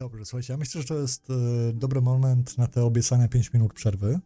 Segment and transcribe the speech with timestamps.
[0.00, 3.74] Dobrze, słuchajcie, ja myślę, że to jest e, dobry moment na te obiecane 5 minut
[3.74, 4.20] przerwy.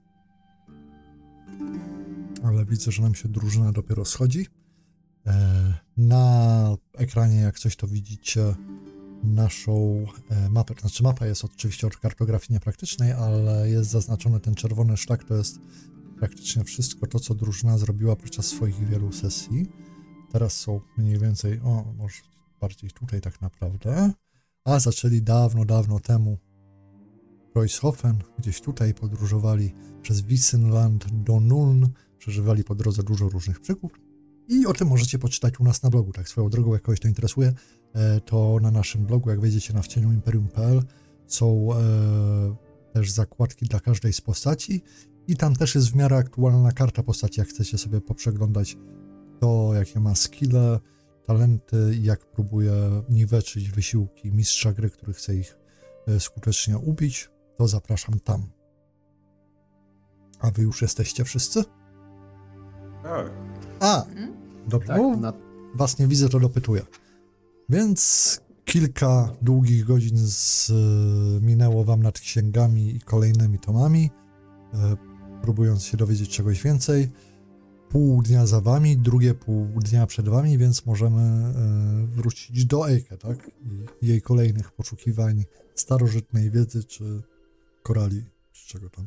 [2.44, 4.46] Ale widzę, że nam się drużyna dopiero schodzi.
[5.26, 8.54] E, na ekranie, jak coś, to widzicie
[9.22, 10.74] naszą e, mapę.
[10.80, 15.24] Znaczy, mapa jest oczywiście od kartografii niepraktycznej, ale jest zaznaczony ten czerwony szlak.
[15.24, 15.58] To jest
[16.18, 19.66] praktycznie wszystko to, co drużyna zrobiła podczas swoich wielu sesji.
[20.32, 22.16] Teraz są mniej więcej, o, może
[22.60, 24.12] bardziej tutaj tak naprawdę.
[24.64, 26.38] A zaczęli dawno, dawno temu.
[27.52, 33.92] Kreuzhofen, gdzieś tutaj podróżowali przez Wissenland do Nuln, przeżywali po drodze dużo różnych przygód.
[34.48, 36.12] I o tym możecie poczytać u nas na blogu.
[36.12, 37.52] Tak swoją drogą, jak kogoś to interesuje,
[37.94, 40.82] e, to na naszym blogu, jak wejdziecie na wcieniuimperium.pl,
[41.26, 41.76] są e,
[42.92, 44.82] też zakładki dla każdej z postaci
[45.28, 48.76] i tam też jest w miarę aktualna karta postaci, jak chcecie sobie poprzeglądać
[49.40, 50.80] to, jakie ma skille,
[51.26, 52.72] talenty i jak próbuje
[53.08, 55.56] niweczyć wysiłki mistrza gry, który chce ich
[56.08, 58.46] e, skutecznie ubić, to zapraszam tam.
[60.40, 61.64] A wy już jesteście wszyscy?
[63.02, 63.32] Tak.
[63.80, 64.04] A,
[64.68, 64.88] dobrze.
[64.88, 65.32] Tak, na,
[65.74, 66.82] was nie widzę, to dopytuję.
[67.68, 70.72] Więc kilka długich godzin z,
[71.42, 74.10] minęło wam nad księgami i kolejnymi tomami,
[74.74, 74.96] e,
[75.42, 77.10] próbując się dowiedzieć czegoś więcej.
[77.92, 81.52] Pół dnia za wami, drugie pół dnia przed wami, więc możemy e,
[82.06, 83.50] wrócić do Eike, tak?
[84.02, 87.22] I jej kolejnych poszukiwań starożytnej wiedzy, czy
[87.82, 89.06] korali, czy czego tam.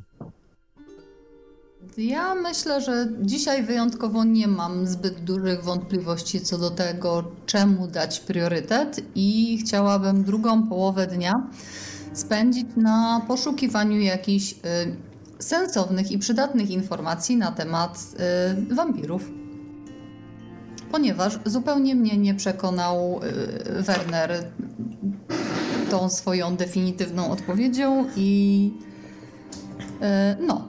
[1.98, 8.20] Ja myślę, że dzisiaj wyjątkowo nie mam zbyt dużych wątpliwości co do tego, czemu dać
[8.20, 11.50] priorytet i chciałabym drugą połowę dnia
[12.14, 14.56] spędzić na poszukiwaniu jakichś y,
[15.40, 18.16] sensownych i przydatnych informacji na temat
[18.72, 19.32] y, wampirów.
[20.92, 23.20] Ponieważ zupełnie mnie nie przekonał
[23.80, 24.44] y, Werner
[25.90, 28.72] tą swoją definitywną odpowiedzią i
[30.02, 30.68] y, no,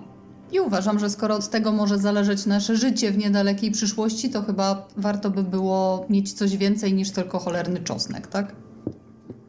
[0.52, 4.88] i uważam, że skoro od tego może zależeć nasze życie w niedalekiej przyszłości, to chyba
[4.96, 8.54] warto by było mieć coś więcej niż tylko cholerny czosnek, tak?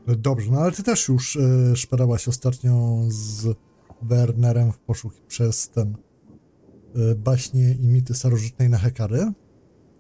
[0.08, 3.58] Dobrze, no ale ty też już e, szperałaś ostatnio z
[4.02, 5.96] Wernerem w poszuk przez ten
[6.96, 9.32] e, baśnie i mity starożytnej na Hekary.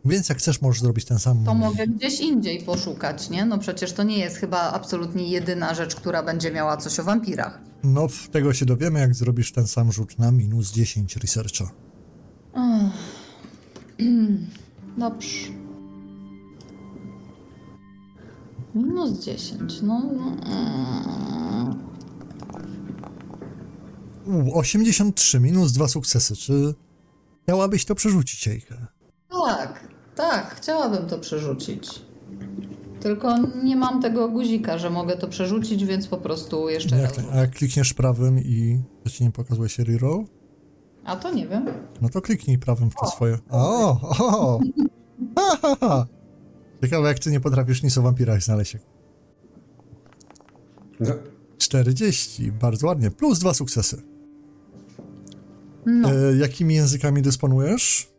[0.06, 1.44] Więc jak chcesz, możesz zrobić ten sam.
[1.46, 3.46] To mogę gdzieś indziej poszukać, nie?
[3.46, 7.59] No przecież to nie jest chyba absolutnie jedyna rzecz, która będzie miała coś o wampirach.
[7.84, 11.72] No, tego się dowiemy, jak zrobisz ten sam rzut na minus 10 researcha.
[14.97, 15.52] Dobrze.
[18.75, 20.02] Minus 10, no.
[20.18, 21.97] no mm.
[24.28, 26.36] U, 83, minus dwa sukcesy.
[26.36, 26.74] Czy
[27.44, 28.76] chciałabyś to przerzucić, Ejkę?
[29.30, 32.02] Tak, tak, chciałabym to przerzucić.
[33.00, 37.26] Tylko nie mam tego guzika, że mogę to przerzucić, więc po prostu jeszcze Jak, raz.
[37.34, 40.26] a jak klikniesz prawym i to ci nie pokazuje się reroll,
[41.06, 41.66] A to nie wiem.
[42.02, 43.38] no to kliknij prawym w to swoje.
[43.50, 44.59] O, o!
[45.36, 46.06] Ha, ha, ha.
[46.82, 48.78] Ciekawe, jak ty nie potrafisz nic o wampirach znaleźć.
[51.00, 51.09] No,
[51.58, 53.12] 40, bardzo ładnie.
[53.12, 54.02] Plus dwa sukcesy.
[55.88, 58.14] No, E, jakimi językami dysponujesz?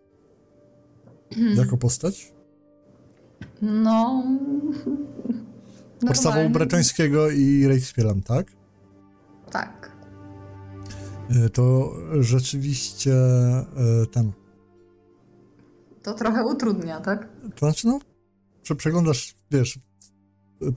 [1.56, 2.32] Jako postać?
[3.62, 4.24] no.
[6.06, 8.46] Podstawą bretońskiego i Reichspielam, tak?
[9.50, 9.92] Tak.
[11.30, 13.66] E, to rzeczywiście e,
[14.12, 14.32] ten.
[16.02, 17.28] To trochę utrudnia, tak?
[17.54, 17.98] To znaczy, no,
[18.64, 19.78] że przeglądasz, wiesz,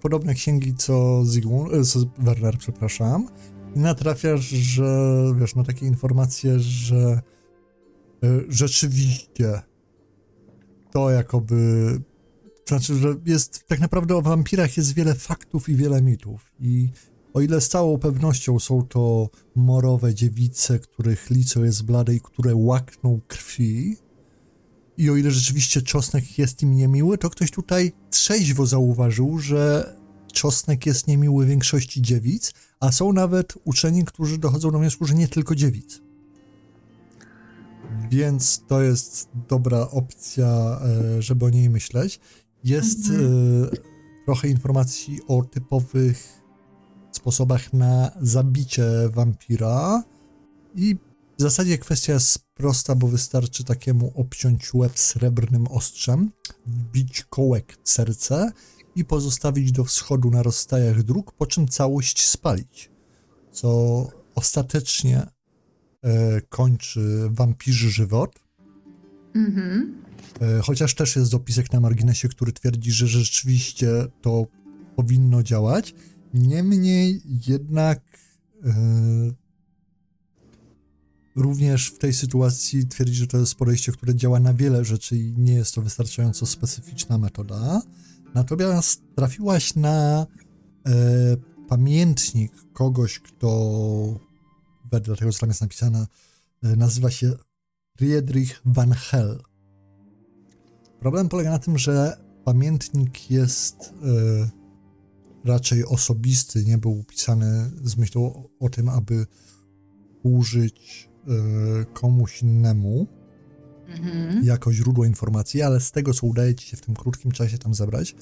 [0.02, 3.28] podobne księgi co Zygmunt, e, co Werner, przepraszam,
[3.76, 7.22] natrafiasz, że, wiesz, na takie informacje, że
[8.24, 9.62] e, rzeczywiście
[10.92, 11.56] to jakoby,
[12.68, 16.52] znaczy, że jest, tak naprawdę o wampirach jest wiele faktów i wiele mitów.
[16.60, 16.90] I
[17.34, 22.56] o ile z całą pewnością są to morowe dziewice, których lico jest blade i które
[22.56, 23.98] łakną krwi,
[24.98, 29.94] i o ile rzeczywiście czosnek jest im niemiły, to ktoś tutaj trzeźwo zauważył, że
[30.34, 35.28] czosnek jest niemiły większości dziewic, a są nawet uczeni, którzy dochodzą do wniosku, że nie
[35.28, 36.02] tylko dziewic.
[38.10, 40.80] Więc to jest dobra opcja,
[41.18, 42.20] e, żeby o niej myśleć.
[42.64, 43.12] Jest e,
[44.26, 46.42] trochę informacji o typowych
[47.12, 50.04] sposobach na zabicie wampira
[50.76, 50.96] i
[51.38, 56.32] w zasadzie kwestia jest prosta, bo wystarczy takiemu obciąć łeb srebrnym ostrzem,
[56.66, 58.52] wbić kołek w serce
[58.96, 62.92] i pozostawić do wschodu na rozstajach dróg, po czym całość spalić.
[63.52, 65.28] Co ostatecznie
[66.04, 68.40] e, kończy wampirzy żywot.
[69.36, 70.04] Mhm.
[70.42, 73.88] E, chociaż też jest dopisek na marginesie, który twierdzi, że rzeczywiście
[74.22, 74.48] to
[74.96, 75.96] powinno działać.
[76.34, 78.00] Niemniej jednak
[78.66, 78.74] e,
[81.36, 85.34] również w tej sytuacji twierdzi, że to jest podejście, które działa na wiele rzeczy i
[85.38, 87.82] nie jest to wystarczająco specyficzna metoda.
[88.34, 90.28] Natomiast trafiłaś na
[90.88, 90.96] e,
[91.68, 93.50] pamiętnik kogoś, kto
[94.92, 96.08] wedle tego, co tam jest napisane,
[96.64, 97.34] e, nazywa się
[97.98, 99.42] Friedrich van Hel.
[101.00, 104.50] Problem polega na tym, że pamiętnik jest e,
[105.46, 109.26] raczej osobisty, nie był pisany z myślą o, o tym, aby
[110.22, 113.08] służyć e, komuś innemu
[114.00, 114.44] Mhm.
[114.44, 117.74] jako źródło informacji, ale z tego, co udaje ci się w tym krótkim czasie tam
[117.74, 118.16] zebrać,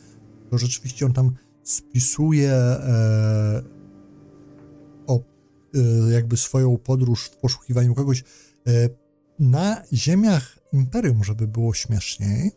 [0.49, 1.31] to rzeczywiście on tam
[1.63, 3.61] spisuje e,
[5.07, 8.23] o e, jakby swoją podróż w poszukiwaniu kogoś
[8.67, 8.89] e,
[9.39, 12.51] na ziemiach Imperium, żeby było śmieszniej.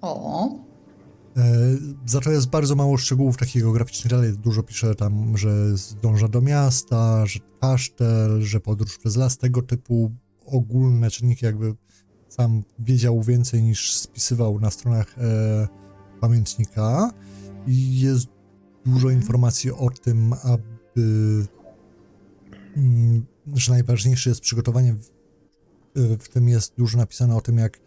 [0.00, 0.68] O,
[1.38, 6.28] E, za to jest bardzo mało szczegółów takich geograficznych, ale dużo pisze tam, że zdąża
[6.28, 10.12] do miasta, że kasztel, że podróż przez las, tego typu
[10.46, 11.74] ogólne czynniki, jakby
[12.28, 15.68] sam wiedział więcej niż spisywał na stronach e,
[16.20, 17.10] pamiętnika
[17.66, 18.26] i jest
[18.86, 21.46] dużo informacji o tym, aby
[22.76, 25.10] mm, że najważniejsze jest przygotowanie w,
[26.22, 27.78] w tym jest dużo napisane o tym, jak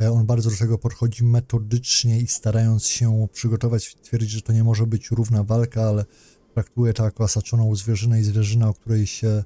[0.00, 4.64] E, On bardzo do tego podchodzi metodycznie i starając się przygotować, twierdzi, że to nie
[4.64, 6.04] może być równa walka, ale
[6.54, 9.44] traktuje to jako asaczoną zwierzynę i zwierzyna, o której się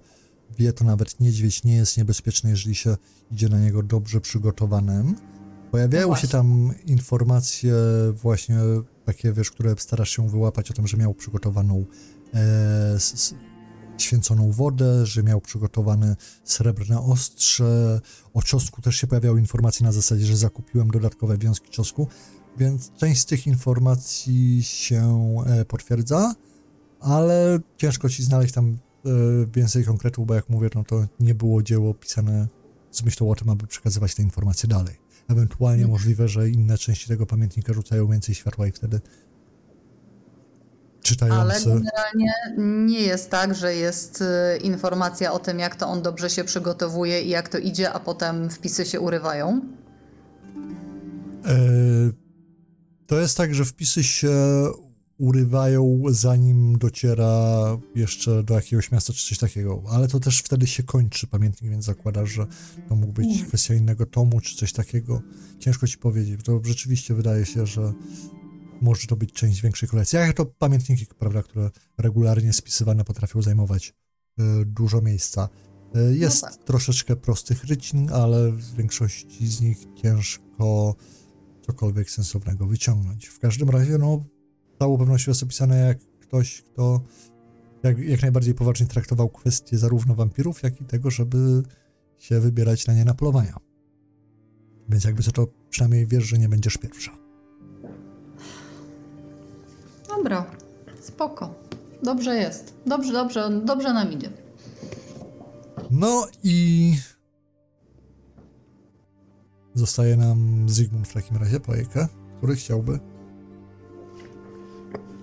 [0.58, 2.96] wie, to nawet niedźwiedź nie jest niebezpieczny, jeżeli się
[3.31, 5.14] idzie na niego dobrze przygotowanym.
[5.70, 7.75] Pojawiają No się tam informacje
[8.12, 8.58] właśnie
[9.05, 11.84] takie, wiesz, które starasz się wyłapać o tym, że miał przygotowaną
[12.34, 13.34] e, s, s,
[13.99, 18.00] święconą wodę, że miał przygotowane srebrne ostrze.
[18.34, 22.08] O czosnku też się pojawiały informacje na zasadzie, że zakupiłem dodatkowe wiązki czosnku,
[22.58, 26.34] więc część z tych informacji się e, potwierdza,
[27.00, 28.78] ale ciężko ci znaleźć tam
[29.54, 32.48] więcej konkretów, bo jak mówię, no to nie było dzieło pisane
[32.90, 34.96] z myślą o tym, aby przekazywać te informacje dalej.
[35.28, 35.90] Ewentualnie Mhm.
[35.90, 39.00] możliwe, że inne części tego pamiętnika rzucają więcej światła i wtedy
[41.00, 41.64] ale czytający...
[41.64, 42.32] generalnie
[42.86, 47.22] nie jest tak, że jest y, informacja o tym, jak to on dobrze się przygotowuje
[47.22, 49.60] i jak to idzie, a potem wpisy się urywają.
[51.46, 51.58] E,
[53.06, 54.30] To jest tak, że wpisy się
[55.18, 57.56] urywają, zanim dociera
[57.94, 61.84] jeszcze do jakiegoś miasta czy coś takiego, ale to też wtedy się kończy pamiętnik, więc
[61.84, 62.46] zakładasz, że
[62.88, 63.46] to mógł być Mm.
[63.48, 65.22] kwestia innego tomu czy coś takiego.
[65.58, 67.92] Ciężko ci powiedzieć, to rzeczywiście wydaje się, że
[68.80, 70.16] może to być część większej kolekcji.
[70.18, 73.94] Jak to pamiętniki, prawda, które regularnie spisywane potrafią zajmować
[74.38, 75.48] e, dużo miejsca.
[75.94, 76.56] E, Jest tak.
[76.56, 80.96] troszeczkę prostych rycin, ale w większości z nich ciężko
[81.66, 83.26] cokolwiek sensownego wyciągnąć.
[83.26, 84.24] W każdym razie, no,
[84.78, 87.00] całą pewnością jest opisane jak ktoś, kto
[87.82, 91.62] jak, jak najbardziej poważnie traktował kwestie zarówno wampirów, jak i tego, żeby
[92.19, 93.56] się wybierać na nie na polowania.
[94.88, 97.12] Więc jakby co to przynajmniej wiesz, że nie będziesz pierwsza.
[100.08, 100.50] Dobra,
[101.00, 101.54] spoko.
[102.02, 102.75] Dobrze jest.
[102.86, 104.30] Dobrze, dobrze, dobrze nam idzie.
[105.90, 106.94] No i
[109.75, 112.98] zostaje nam Zygmunt w takim razie, pojeka, który chciałby.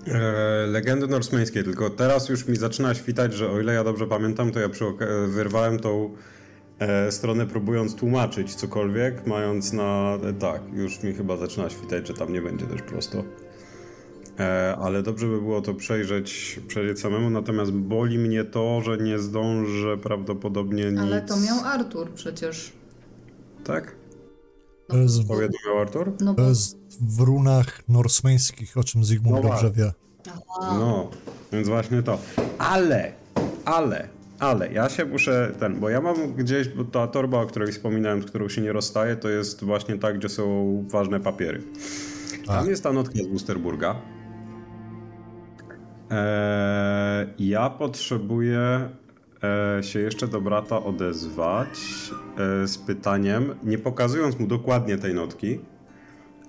[0.08, 4.52] E, legendy norsmeńskie, tylko teraz już mi zaczyna świtać, że o ile ja dobrze pamiętam,
[4.52, 4.70] to ja
[5.28, 6.14] wyrwałem tą
[6.80, 10.18] e, stronę próbując tłumaczyć cokolwiek, mając na...
[10.30, 13.24] E, tak, już mi chyba zaczyna świtać, że tam nie będzie też prosto.
[14.40, 19.20] E, ale dobrze by było to przejrzeć, przejrzeć samemu, natomiast boli mnie to, że nie
[19.20, 21.02] zdążę prawdopodobnie nic...
[21.02, 22.74] Ale to miał Artur przecież.
[23.64, 23.96] Tak?
[24.88, 26.14] To jest, Powiadomił Artur?
[26.22, 26.50] No to bo...
[26.50, 29.94] jest w runach norsmeńskich, o czym Zygmunt No dobrze wie.
[30.28, 30.78] Aha.
[30.80, 31.10] No,
[31.52, 32.18] więc właśnie to.
[32.58, 33.12] Ale,
[33.66, 37.72] ale, ale, ja się muszę ten, bo ja mam gdzieś, bo ta torba, o której
[37.72, 41.64] wspominałem, z którą się nie rozstaje, to jest właśnie ta, gdzie są ważne papiery.
[42.46, 42.68] Tam Tak.
[42.68, 43.96] jest ta notka z Wusterburga.
[46.10, 48.90] Eee, ja potrzebuję
[49.82, 51.70] się jeszcze do brata odezwać
[52.38, 55.60] e, z pytaniem, nie pokazując mu dokładnie tej notki,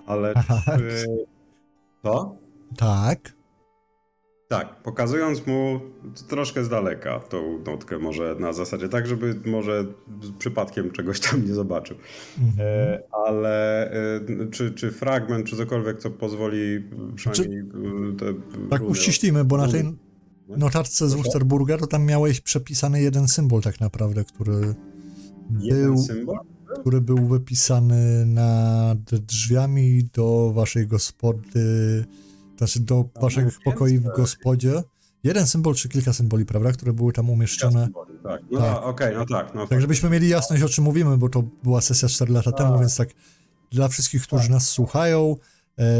[0.06, 0.78] ale Tak.
[0.78, 1.04] czy...
[2.02, 2.36] Co?
[2.76, 3.36] Tak.
[4.48, 5.80] Tak, pokazując mu
[6.28, 9.84] troszkę z daleka tą notkę, może na zasadzie tak, żeby może
[10.38, 11.96] przypadkiem czegoś tam nie zobaczył.
[12.38, 12.68] Mhm.
[12.68, 16.84] E, ale e, czy, czy fragment, czy cokolwiek, co pozwoli
[17.14, 18.34] przynajmniej e, te
[18.70, 19.82] Tak runy- uściślimy, bo na tej
[20.48, 21.14] notatce z?
[21.14, 24.74] Wusterburga to tam miałeś przepisany jeden symbol tak naprawdę, który
[25.60, 26.38] Jeden był, symbol?
[26.80, 32.04] który był wypisany nad drzwiami do waszej gospody
[32.58, 34.82] Znaczy do waszych więc, pokoi w gospodzie.
[35.24, 37.88] Jeden symbol czy kilka symboli, prawda, które były tam umieszczone.
[38.22, 38.74] Tak, no Tak.
[38.74, 38.84] tak.
[38.84, 39.54] okej, no tak.
[39.54, 42.78] No Tak, żebyśmy mieli jasność, o czym mówimy, bo to była sesja 4 lata temu,
[42.78, 43.08] więc tak
[43.70, 45.36] dla wszystkich, którzy nas słuchają,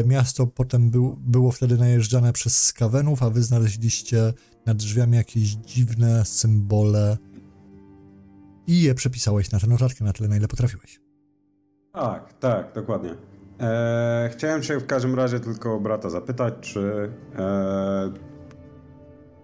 [0.07, 4.33] miasto potem był, było wtedy najeżdżane przez skawenów, a wy znaleźliście
[4.67, 7.17] nad drzwiami jakieś dziwne symbole
[8.67, 11.01] i je przepisałeś na tę notatkę na tyle, na ile potrafiłeś.
[11.93, 13.15] Tak, tak, dokładnie.
[13.61, 18.13] E, chciałem się w każdym razie tylko brata zapytać, czy, e,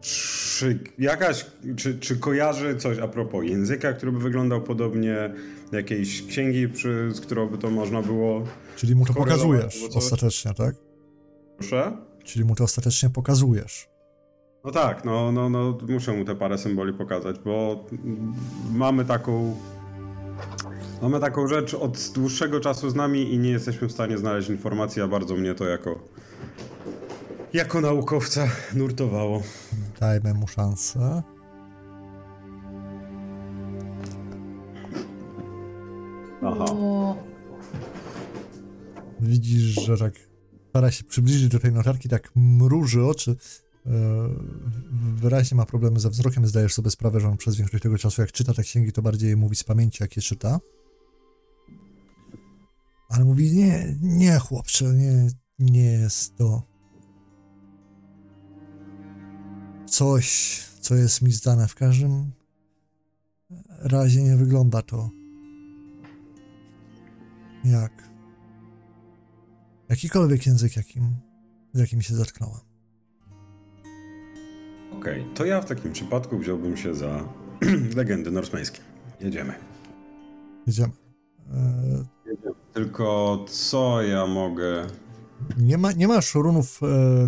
[0.01, 1.47] czy jakaś,
[1.77, 5.35] czy, czy kojarzy coś a propos języka, który by wyglądał podobnie,
[5.73, 8.45] jakiejś księgi, przy, z którą by to można było,
[8.77, 9.97] Czyli mu to pokazujesz coś?
[9.97, 10.75] ostatecznie, tak?
[11.59, 11.97] proszę?
[12.25, 13.89] Czyli mu to ostatecznie pokazujesz.
[14.65, 17.85] No tak, no, no, no muszę mu te parę symboli pokazać, bo
[18.73, 19.57] mamy taką.
[21.03, 25.03] Mamy taką rzecz od dłuższego czasu z nami i nie jesteśmy w stanie znaleźć informacji,
[25.03, 25.99] a bardzo mnie to jako.
[27.53, 29.43] jako naukowca nurtowało.
[30.01, 31.23] Dajmy mu szansę.
[36.43, 36.65] Aha.
[39.23, 40.15] Widzisz, że tak
[40.71, 43.37] stara się przybliżyć do tej notatki, tak mruży oczy.
[43.87, 43.91] e,
[45.15, 46.47] Wyraźnie ma problemy ze wzrokiem.
[46.47, 49.37] Zdajesz sobie sprawę, że on przez większość tego czasu, jak czyta te księgi, to bardziej
[49.37, 50.61] mówi z pamięci, jak je czyta.
[53.09, 56.63] Ale mówi, nie, nie chłopcze, nie, nie jest to
[59.87, 61.69] coś, co jest mi zdane.
[61.69, 62.33] W każdym
[63.83, 65.11] razie nie wygląda to
[67.65, 68.12] jak
[69.93, 71.17] jakikolwiek język, jakim,
[71.73, 72.61] z jakim się zetknąłem.
[74.93, 77.29] Okej, to ja w takim przypadku wziąłbym się za
[77.97, 78.81] legendy norsemeńskie.
[79.21, 79.55] Jedziemy.
[80.67, 80.93] Jedziemy.
[82.73, 84.87] Tylko co ja mogę.
[85.59, 87.27] nie, ma, nie masz runów e,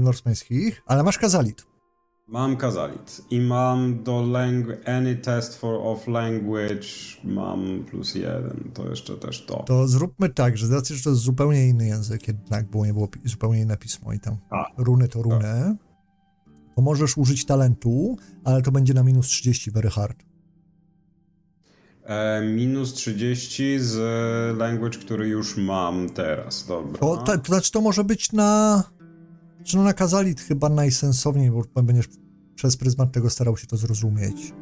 [0.86, 1.66] ale masz kazalit.
[2.28, 6.86] Mam kazalit i mam do langu- any test for of language
[7.24, 9.62] mam plus jeden, to jeszcze też to.
[9.66, 12.92] To zróbmy tak, że z racji, że to jest zupełnie inny język, jednak było, nie
[12.92, 14.64] było zupełnie inne pismo i tam A.
[14.76, 15.76] runy to runy,
[16.76, 20.16] to możesz użyć talentu, ale to będzie na minus 30 very hard.
[22.04, 23.98] E, minus 30 z
[24.58, 26.98] language, który już mam teraz, dobra.
[26.98, 28.82] To, to, to znaczy to może być na...
[29.64, 32.08] Czy no na kazalit chyba najsensowniej, bo będziesz
[32.54, 34.52] przez pryzmat tego starał się to zrozumieć.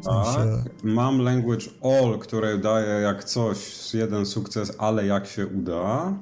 [0.00, 5.46] W sensie, Tak, mam language all, które daje jak coś jeden sukces, ale jak się
[5.46, 6.14] uda.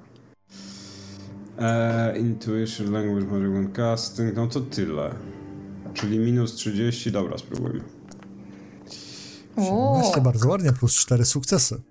[1.58, 5.14] E, intuition, language, magic casting, no to tyle.
[5.94, 7.80] Czyli minus 30, dobra, spróbujmy.
[9.56, 11.82] o, 17 bardzo ładnie, plus 4 sukcesy.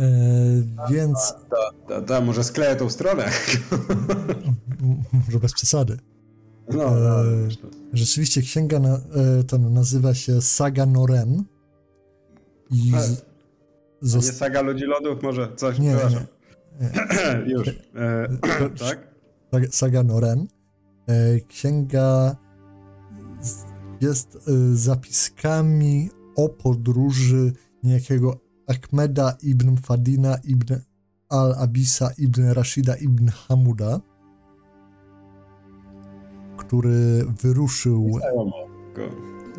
[0.00, 1.34] E, więc
[1.88, 3.24] Da, da, może skleję tą stronę.
[5.26, 5.98] może bez przesady.
[6.74, 11.44] No, Eee, no, Rzeczywiście księga na, e, ta nazywa się Saga Noren.
[12.70, 13.10] I Ale- z,
[14.14, 16.22] nie zost- saga ludzi lodów, może coś, Nie, przepraszam.
[17.46, 17.50] nie.
[17.52, 17.68] Już.
[17.68, 18.28] E,
[18.78, 19.10] tak?
[19.70, 20.46] Saga- Noren.
[21.06, 22.36] E, Księga
[24.00, 24.40] jest e,
[24.76, 27.52] zapiskami o podróży
[27.82, 28.38] niejakiego
[28.70, 30.74] Ahmeda ibn Fadina ibn
[31.28, 34.00] al-Abisa ibn Rashida ibn Hamuda,
[36.56, 38.18] który wyruszył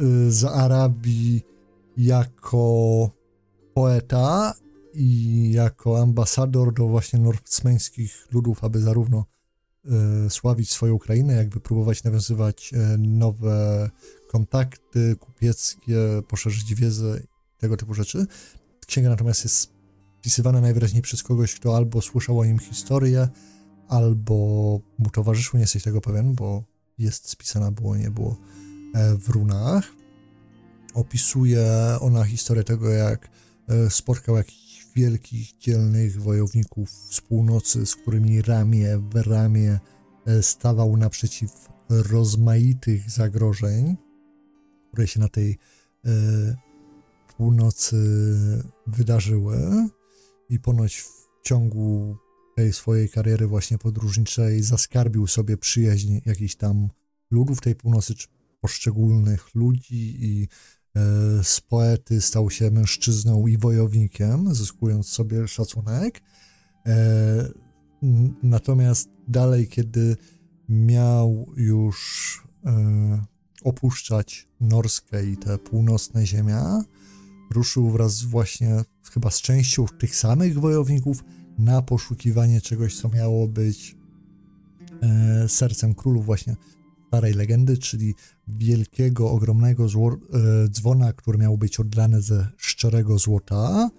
[0.01, 1.41] y, z Arabii
[1.97, 3.09] jako
[3.73, 4.53] poeta
[4.93, 9.25] i jako ambasador do właśnie norsemeńskich ludów, aby zarówno
[10.25, 13.89] y, sławić swoją krainę, jakby próbować nawiązywać y, nowe
[14.27, 17.21] kontakty kupieckie, poszerzyć wiedzę,
[17.57, 18.25] tego typu rzeczy.
[18.91, 19.73] Księga natomiast jest
[20.19, 23.27] spisywana najwyraźniej przez kogoś, kto albo słyszał o nim historię,
[23.87, 24.35] albo
[24.97, 26.63] mu towarzyszył, nie jesteś tego pewien, bo
[26.97, 28.37] jest spisana, było, nie było
[28.93, 29.87] e, w runach.
[30.93, 31.65] Opisuje
[31.99, 33.29] ona historię tego, jak
[33.67, 39.79] e, spotkał jakichś wielkich, dzielnych wojowników z północy, z którymi ramię w ramię
[40.25, 43.97] e, stawał naprzeciw rozmaitych zagrożeń,
[44.87, 45.57] które się na tej
[47.41, 47.97] północy
[48.87, 49.57] wydarzyły
[50.49, 52.17] i ponoć w ciągu
[52.55, 56.89] tej swojej kariery właśnie podróżniczej zaskarbił sobie przyjaźń jakichś tam
[57.31, 58.27] ludów tej północy, czy
[58.59, 60.47] poszczególnych ludzi i
[60.95, 60.99] e,
[61.43, 66.21] z poety stał się mężczyzną i wojownikiem, zyskując sobie szacunek.
[66.87, 67.49] E,
[68.43, 70.17] natomiast dalej, kiedy
[70.69, 73.25] miał już e,
[73.63, 76.83] opuszczać Norskę i te północne ziemia,
[77.51, 81.23] ruszył wraz właśnie chyba z częścią tych samych wojowników
[81.57, 83.95] na poszukiwanie czegoś, co miało być
[85.01, 86.55] e, sercem królów właśnie
[87.07, 88.15] starej legendy, czyli
[88.47, 90.17] wielkiego, ogromnego zło, e,
[90.69, 93.89] dzwona, który miał być oddany ze szczerego złota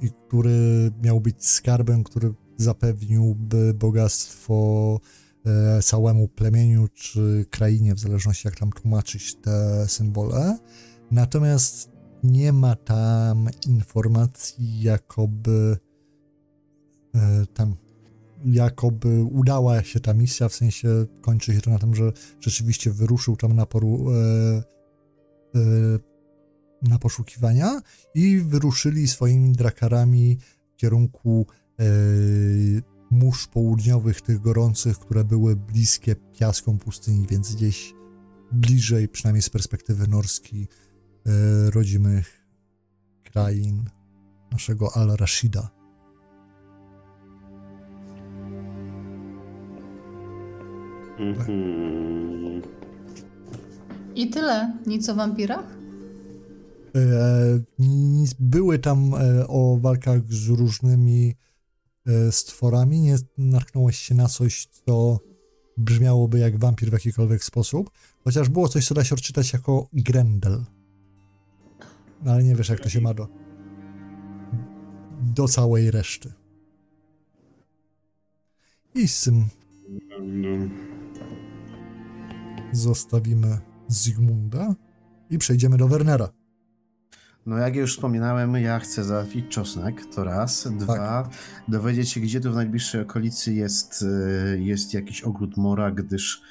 [0.00, 5.00] i który miał być skarbem, który zapewniłby bogactwo
[5.46, 10.58] e, całemu plemieniu czy krainie, w zależności jak tam tłumaczyć te symbole.
[11.10, 11.93] Natomiast
[12.24, 15.76] nie ma tam informacji, jakoby
[17.14, 17.76] e, tam
[18.44, 20.88] jakoby udała się ta misja, w sensie
[21.20, 24.14] kończy się to na tym, że rzeczywiście wyruszył tam na poru, e,
[25.54, 25.98] e,
[26.82, 27.80] na poszukiwania
[28.14, 30.38] i wyruszyli swoimi drakarami
[30.72, 31.46] w kierunku
[31.80, 31.84] e,
[33.10, 37.94] mórz południowych, tych gorących, które były bliskie piaskom pustyni, więc gdzieś
[38.52, 40.68] bliżej, przynajmniej z perspektywy norskiej,
[41.70, 42.44] rodzimych
[43.24, 43.90] krain
[44.52, 45.70] naszego Al-Rashida.
[51.18, 52.62] Mhm.
[54.14, 54.72] I tyle.
[54.86, 55.66] Nic o wampirach?
[56.96, 61.34] E, ni- były tam e, o walkach z różnymi
[62.06, 63.00] e, stworami.
[63.00, 65.18] Nie natknąłeś się na coś, co
[65.76, 67.90] brzmiałoby jak wampir w jakikolwiek sposób,
[68.24, 70.64] chociaż było coś, co da się odczytać jako Grendel.
[72.24, 73.28] No, ale nie wiesz, jak to się ma do,
[75.34, 76.32] do całej reszty.
[78.94, 79.44] I z tym
[82.72, 84.74] zostawimy Zygmunda
[85.30, 86.28] i przejdziemy do Wernera.
[87.46, 90.68] No jak już wspominałem, ja chcę załatwić czosnek, to raz.
[90.78, 91.28] Dwa,
[91.68, 94.04] dowiedzieć się, gdzie tu w najbliższej okolicy jest,
[94.52, 96.42] e, jest jakiś ogród mora, gdyż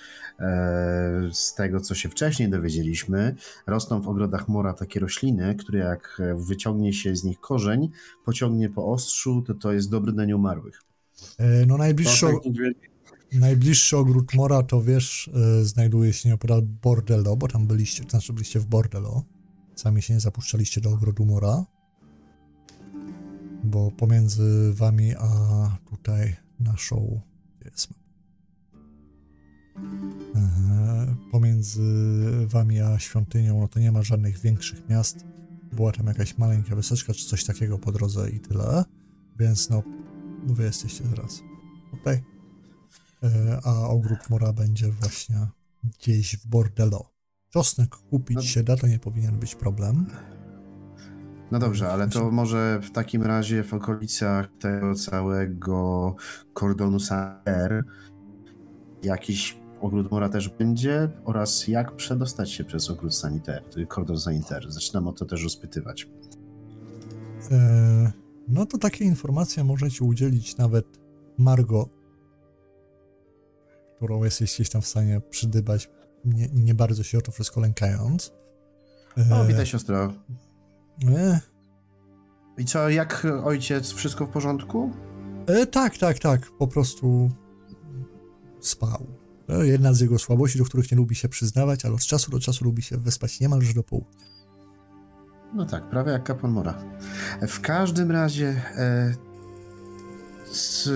[1.31, 3.35] z tego, co się wcześniej dowiedzieliśmy,
[3.67, 7.89] rosną w ogrodach mora takie rośliny, które jak wyciągnie się z nich korzeń,
[8.25, 10.81] pociągnie po ostrzu, to to jest dobry na nieumarłych.
[11.37, 12.93] E, No najbliższy, niedźwiedzi.
[13.33, 15.27] Najbliższy ogród Mora to wiesz,
[15.61, 19.23] y, znajduje się nieopodal Bordello, bo tam byliście, to znaczy byliście w Bordello.
[19.75, 21.65] Sami się nie zapuszczaliście do ogrodu Mora.
[23.63, 25.27] Bo pomiędzy wami a
[25.89, 27.21] tutaj naszą.
[27.65, 27.91] jest?
[27.91, 28.02] E,
[31.31, 31.81] Pomiędzy
[32.47, 35.25] wami a świątynią, no to nie ma żadnych większych miast.
[35.71, 38.83] Była tam jakaś maleńka wyseczka czy coś takiego po drodze i tyle.
[39.39, 39.83] Więc no,
[40.45, 41.41] wy jesteście teraz
[41.91, 42.23] tutaj.
[43.23, 45.47] E, a ogród Mora będzie właśnie
[45.83, 47.13] gdzieś w Bordello.
[47.49, 50.05] Czosnek kupić No- się da, to nie powinien być problem.
[51.51, 56.15] No dobrze, ale to może w takim razie w okolicach tego całego
[56.53, 57.83] kordonu Saner
[59.03, 64.71] jakiś ogród mora też będzie oraz jak przedostać się przez ogród saniter, kordon saniter.
[64.71, 66.07] Zaczynam o to też rozpytywać.
[67.51, 68.11] E,
[68.47, 70.85] no to takie informacje możecie udzielić nawet
[71.37, 71.89] Margo,
[73.95, 75.89] którą jesteś gdzieś tam w stanie przydybać,
[76.25, 78.33] nie, nie bardzo się o to wszystko lękając.
[79.31, 80.13] E, O, witaj siostro.
[81.07, 81.39] E,
[82.57, 84.91] I co, jak ojciec, wszystko w porządku?
[85.47, 87.29] e, tak, tak, tak, po prostu
[88.59, 89.22] spał.
[89.49, 92.39] E, jedna z jego słabości, do których nie lubi się przyznawać, ale od czasu do
[92.39, 94.25] czasu lubi się wyspać niemalże do południa.
[95.55, 96.83] No tak, prawie jak kapłan mora.
[97.47, 99.15] W każdym razie e,
[100.51, 100.89] z,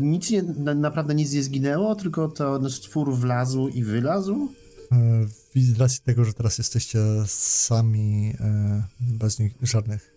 [0.00, 4.48] nic nie, na, naprawdę nic nie zginęło, tylko to stwór wlazł i wylazł.
[4.92, 10.14] E, Z racji tego, że teraz jesteście sami, e, bez nich, żadnych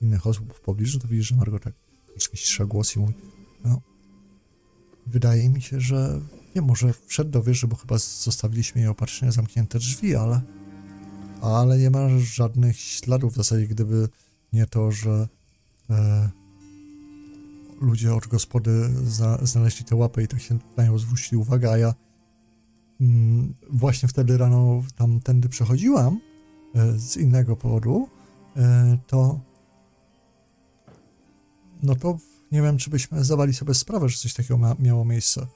[0.00, 1.74] innych osób w pobliżu, to widzisz, że Margo tak
[2.06, 3.14] troszkę cisza głos i mówi,
[3.64, 3.80] no,
[5.06, 6.20] wydaje mi się, że
[6.54, 10.40] nie, może wszedł do wieży, bo chyba zostawiliśmy nieopatrznie zamknięte drzwi, ale
[11.42, 14.08] ale nie ma żadnych śladów w zasadzie, gdyby
[14.52, 15.28] nie to, że
[15.90, 16.30] e,
[17.80, 21.78] ludzie od gospody zna, znaleźli te łapy i tak się na nią zwrócili uwagę, a
[21.78, 21.94] ja
[23.00, 26.20] mm, właśnie wtedy rano tamtędy przechodziłam
[26.74, 28.08] e, z innego powodu,
[28.56, 29.40] e, to
[31.82, 32.18] no to
[32.52, 35.46] nie wiem, czy byśmy zdawali sobie sprawę, że coś takiego ma, miało miejsce.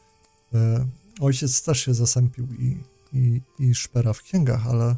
[0.55, 0.87] E,
[1.21, 2.77] ojciec też się zasępił i,
[3.12, 4.97] i, i szpera w księgach, ale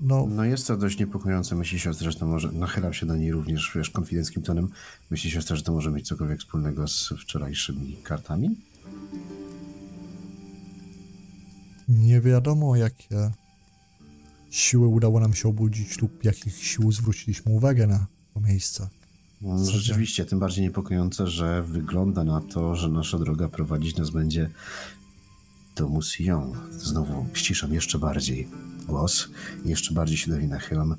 [0.00, 1.54] no, No jest to dość niepokojące.
[1.54, 4.68] Myśli siostra, że to może, nachylam się do niej również, wiesz, konfidenckim tonem.
[5.10, 8.56] Myśli siostra, że to może mieć cokolwiek wspólnego z wczorajszymi kartami?
[11.88, 13.30] nie wiadomo, jakie
[14.50, 18.88] siły udało nam się obudzić lub jakich sił zwróciliśmy uwagę na to miejsce.
[19.40, 24.50] No, rzeczywiście, tym bardziej niepokojące, że wygląda na to, że nasza droga prowadzić nas będzie
[25.76, 26.52] do Musillon.
[26.70, 28.48] Znowu ściszam jeszcze bardziej
[28.86, 29.28] głos,
[29.64, 30.96] jeszcze bardziej się do niej nachylam.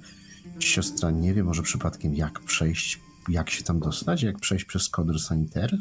[0.59, 2.99] Siostra nie wie może przypadkiem jak przejść,
[3.29, 5.77] jak się tam dostać, jak przejść przez kodr saniter?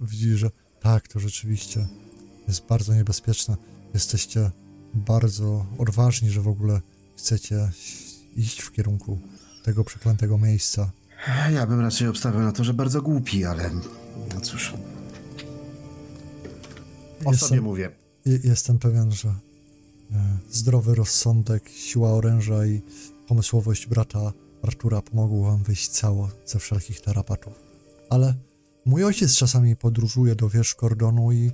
[0.00, 1.86] Widzisz, że Tak, to rzeczywiście
[2.48, 3.56] jest bardzo niebezpieczne.
[3.94, 4.50] Jesteście
[4.94, 6.80] bardzo odważni, że w ogóle
[7.16, 7.70] chcecie
[8.36, 9.20] iść w kierunku
[9.66, 10.90] tego przeklętego miejsca.
[11.52, 13.70] Ja bym raczej obstawiał na to, że bardzo głupi, ale
[14.34, 14.74] no cóż.
[17.24, 17.90] O Jestem- sobie mówię.
[18.26, 19.34] Je- Jestem pewien, że e,
[20.50, 22.82] zdrowy rozsądek, siła oręża i
[23.28, 27.52] pomysłowość brata Artura pomogą wam wyjść cało ze wszelkich tarapatów.
[28.10, 28.34] Ale
[28.84, 31.50] mój ojciec czasami podróżuje do wież Kordonu i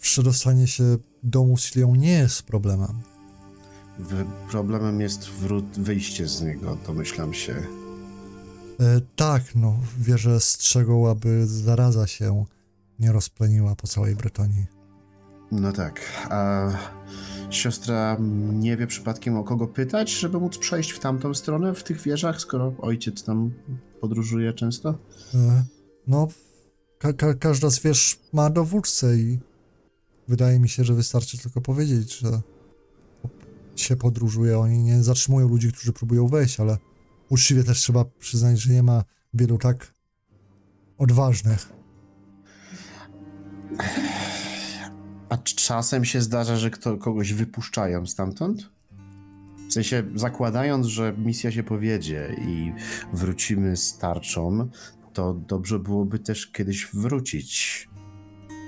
[0.00, 3.00] przedostanie się do Muslią nie jest problemem.
[4.50, 5.30] Problemem jest
[5.78, 7.52] wyjście z niego, domyślam się.
[8.80, 12.44] E, tak, no, wieże strzegą, aby zaraza się
[12.98, 14.66] nie rozpleniła po całej Bretonii.
[15.52, 16.00] No tak.
[16.30, 16.70] A
[17.50, 18.16] siostra
[18.52, 22.40] nie wie przypadkiem o kogo pytać, żeby móc przejść w tamtą stronę w tych wieżach,
[22.40, 23.50] skoro ojciec tam
[24.00, 24.98] podróżuje często?
[25.34, 25.64] E,
[26.06, 26.28] No,
[26.98, 29.38] ka ka każda z wież ma dowódcę i
[30.28, 32.40] wydaje mi się, że wystarczy tylko powiedzieć, że
[33.76, 34.58] się podróżuje.
[34.58, 36.78] Oni nie zatrzymują ludzi, którzy próbują wejść, ale
[37.28, 39.94] uczciwie też trzeba przyznać, że nie ma wielu tak
[40.98, 41.72] odważnych.
[45.28, 48.70] A czasem się zdarza, że kto, kogoś wypuszczają stamtąd?
[49.68, 52.72] W sensie, zakładając, że misja się powiedzie i
[53.12, 54.68] wrócimy z tarczą,
[55.12, 57.88] to dobrze byłoby też kiedyś wrócić.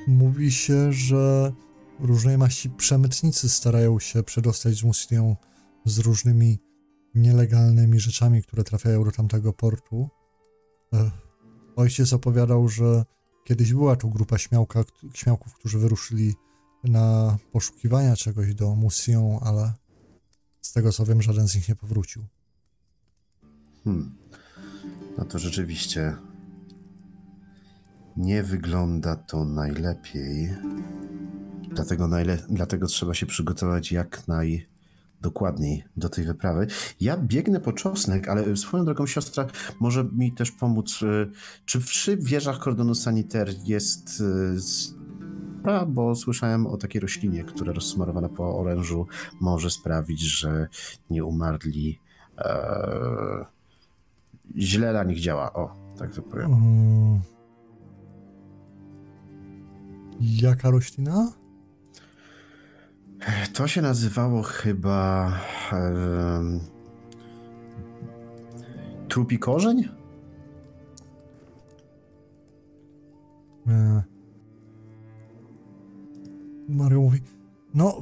[0.07, 1.53] Mówi się, że
[1.99, 5.37] różnej maści przemytnicy starają się przedostać z Muslią
[5.85, 6.59] z różnymi
[7.15, 10.09] nielegalnymi rzeczami, które trafiają do tamtego portu.
[11.77, 13.05] Ojciec opowiadał, że
[13.45, 16.35] kiedyś była tu grupa śmiałka, śmiałków, którzy wyruszyli
[16.85, 19.73] na poszukiwania czegoś do Muslią, ale
[20.63, 22.25] z tego co wiem, żaden z nich nie powrócił.
[23.85, 24.17] Hmm.
[25.19, 26.17] No to rzeczywiście
[28.17, 30.57] nie wygląda to najlepiej.
[31.77, 36.67] Dlatego, najle- dlatego trzeba się przygotować jak najdokładniej do tej wyprawy.
[37.01, 39.47] Ja biegnę po czosnek, ale swoją drogą siostra
[39.81, 41.03] może mi też pomóc.
[41.03, 41.31] y,
[41.65, 44.23] Czy przy wieżach kordonu saniter jest.
[45.65, 49.07] A, bo słyszałem o takiej roślinie, która rozsmarowana po orężu
[49.41, 50.69] może sprawić, że
[51.11, 51.99] nie umarli.
[52.39, 53.47] E,
[54.57, 55.53] źle na nich działa.
[55.53, 56.53] O, tak to powiem.
[56.53, 57.21] Mm.
[60.21, 61.33] Jaka roślina?
[63.53, 65.33] To się nazywało chyba.
[65.73, 66.61] em,
[69.09, 69.89] trupi korzeń?
[73.67, 74.03] Nie.
[76.69, 77.21] Mario mówi,
[77.75, 78.01] no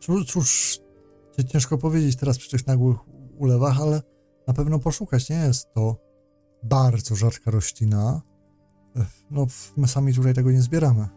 [0.00, 0.78] cóż, cóż,
[1.48, 2.96] ciężko powiedzieć teraz przy tych nagłych
[3.38, 4.02] ulewach, ale
[4.46, 5.30] na pewno poszukać.
[5.30, 5.96] Nie jest to
[6.62, 8.22] bardzo rzadka roślina.
[8.96, 11.08] Ech, No, my sami tutaj tego nie zbieramy.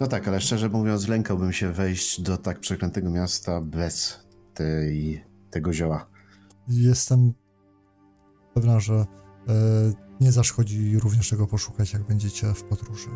[0.00, 4.20] No tak, ale szczerze mówiąc, lękałbym się wejść do tak przeklętego miasta bez
[4.54, 6.06] tej, tego zioła.
[6.68, 7.32] Jestem
[8.54, 9.04] pewna, że e,
[10.20, 13.08] nie zaszkodzi również tego poszukać, jak będziecie w podróży.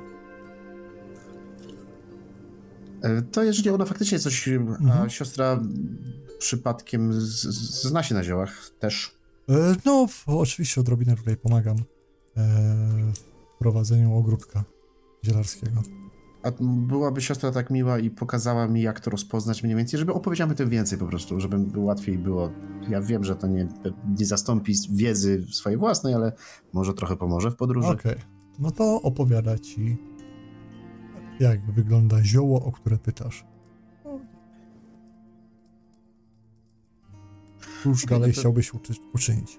[3.03, 4.49] E, To jeżeli ona faktycznie coś.
[4.49, 5.11] A Mhm.
[5.11, 5.61] siostra
[6.39, 9.19] przypadkiem z, z, zna się na ziołach też.
[9.49, 11.83] E, no, oczywiście odrobinę tutaj pomagam e,
[13.15, 14.65] w prowadzeniu ogródka
[15.25, 15.83] zielarskiego.
[16.43, 20.51] A byłaby siostra tak miła i pokazała mi, jak to rozpoznać mniej więcej, żeby opowiedziała
[20.51, 22.51] mi tym więcej po prostu, żeby łatwiej było.
[22.89, 23.69] Ja wiem, że to nie,
[24.19, 26.33] nie zastąpi wiedzy swojej własnej, ale
[26.73, 27.89] może trochę pomoże w podróży.
[27.89, 28.17] Okej,
[28.59, 29.97] no to opowiada ci,
[31.41, 33.45] jak wygląda zioło, o które pytasz.
[34.05, 34.21] No.
[37.83, 39.59] Cóż Okej, dalej no to- chciałbyś uczy- uczynić?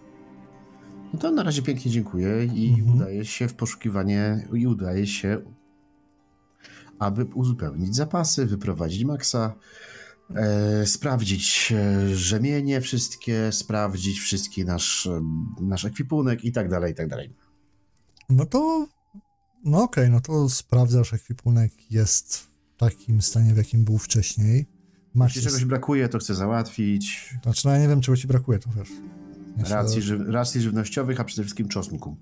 [1.13, 2.95] No to na razie pięknie dziękuję i Mhm.
[2.95, 5.41] udaje się w poszukiwanie, i udaje się,
[6.99, 9.55] aby uzupełnić zapasy, wyprowadzić maksa,
[10.35, 15.21] e, sprawdzić e, rzemienie wszystkie, sprawdzić wszystki nasz, e,
[15.61, 17.33] nasz ekwipunek i tak dalej, i tak dalej.
[18.29, 18.87] No to,
[19.65, 24.67] no okej, no to sprawdzasz, ekwipunek jest w takim stanie, w jakim był wcześniej.
[25.13, 27.35] Masz, Jeśli czegoś brakuje, to chcę załatwić.
[27.43, 28.89] znaczy, no ja nie wiem, czego ci brakuje, to wiesz.
[29.57, 32.17] Myślę- Racji, ży, racji żywnościowych, a przede wszystkim czosnku.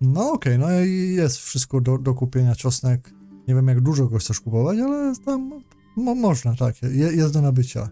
[0.00, 3.14] No okej, no i jest wszystko do, do kupienia, czosnek.
[3.48, 5.62] Nie wiem, jak dużo go chcesz kupować, ale tam
[5.96, 7.88] mo, można, tak, je, jest do nabycia.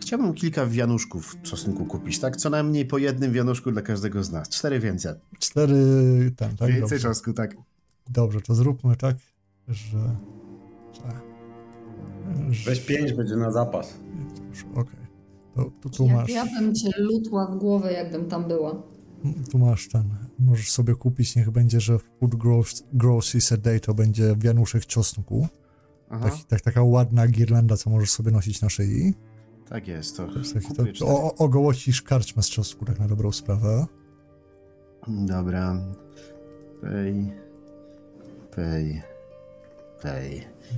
[0.00, 2.36] Chciałbym kilka wianuszków czosnku kupić, tak?
[2.36, 4.48] Co najmniej po jednym wianuszku dla każdego z nas.
[4.48, 5.12] Cztery więcej.
[5.38, 5.74] Cztery,
[6.36, 7.08] ten, tak, więcej dobrze.
[7.08, 7.56] czosnku, tak.
[8.10, 9.16] Dobrze, to zróbmy tak,
[9.68, 10.16] że...
[12.50, 13.94] że, Weź pięć, będzie na zapas.
[14.74, 15.00] Okej.
[15.54, 18.82] To To, to tu Jak masz, ja bym cię lutła w głowę, jakbym tam była.
[19.50, 20.04] tu masz ten,
[20.40, 22.34] możesz sobie kupić, niech będzie, że food
[22.92, 25.48] groceries a day to będzie wianuszek czosnku.
[26.22, 29.14] Taki, tak, taka ładna girlanda, co możesz sobie nosić na szyi.
[29.68, 33.08] tak jest, to To jest taki, to, to, o, ogołocisz karczmę z czosnku, tak na
[33.08, 33.86] dobrą sprawę.
[35.08, 35.80] Dobra.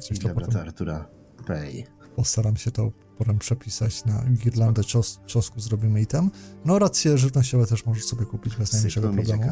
[0.01, 1.09] Coś I to dobra, potem to Artura.
[1.47, 1.85] Pay.
[2.17, 6.31] postaram się to potem przepisać na girlandę czos, czosku, zrobimy i tam.
[6.65, 9.43] No racje żywnościowe też możesz sobie kupić bez najmniejszego problemu.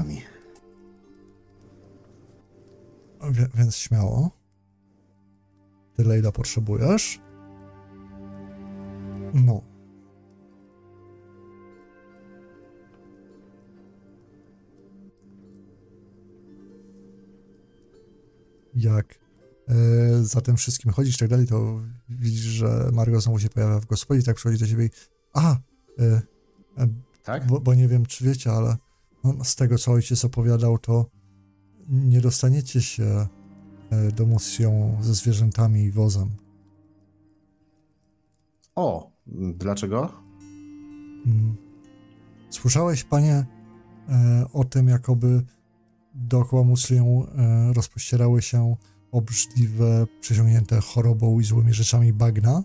[3.31, 4.31] Wie, więc śmiało.
[5.94, 7.20] Tyle, ile potrzebujesz.
[9.35, 9.62] No.
[18.75, 19.18] Jak
[20.23, 23.87] za tym wszystkim chodzisz i tak dalej, to widzisz, że Margo znowu się pojawia w
[23.87, 24.91] gospodzie, tak przychodzi do ciebie i
[25.33, 26.23] a, e,
[26.79, 26.89] e,
[27.25, 27.47] Tak?
[27.47, 28.77] bo, bo nie wiem, czy wiecie, ale
[29.25, 31.07] no, z tego, co ojciec opowiadał, to
[31.89, 33.27] nie dostaniecie się
[33.91, 36.31] e, do museum ze zwierzętami i wozem.
[38.75, 39.11] O,
[39.55, 40.13] dlaczego?
[41.27, 41.57] Mm.
[42.51, 43.47] Słyszałeś, panie,
[44.53, 45.43] o tym, jakoby
[46.15, 48.77] dookoła e, rozpościerały się
[49.12, 52.62] obrzydliwe, przesiągnięte chorobą i złymi rzeczami bagna?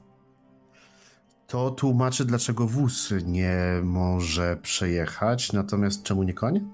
[1.48, 6.70] To tłumaczy, dlaczego wóz nie może przejechać, natomiast czemu nie koń?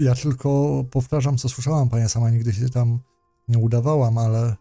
[0.00, 2.98] Ja tylko powtarzam, co słyszałam, panie, sama nigdy się tam
[3.48, 4.56] nie udawałam, ale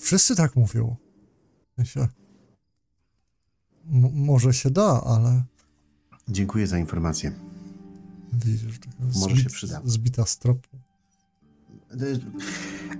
[0.00, 0.96] wszyscy tak mówią.
[1.72, 2.00] W sensie,
[3.92, 5.44] m- może się da, ale
[6.28, 7.32] Dziękuję za informację.
[8.32, 9.80] widzisz, taka Może się przyda.
[9.84, 10.68] zbita z tropu.
[10.76, 10.80] Y,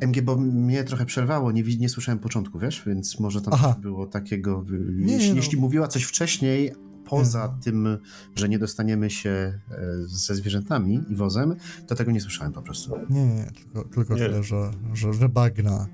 [0.01, 3.77] MG, bo mnie trochę przerwało, nie, nie słyszałem początku, wiesz, więc może tam Aha.
[3.81, 4.65] było takiego.
[4.71, 5.37] y, Nie, jeśli, no.
[5.37, 6.73] jeśli mówiła coś wcześniej,
[7.05, 7.63] poza Nie.
[7.63, 7.99] tym,
[8.35, 9.59] że nie dostaniemy się e,
[10.07, 12.93] ze zwierzętami i wozem, to tego nie słyszałem po prostu.
[13.11, 14.21] Nie, nie, nie tylko, tylko Nie.
[14.21, 15.87] tyle, że, że, że bagna.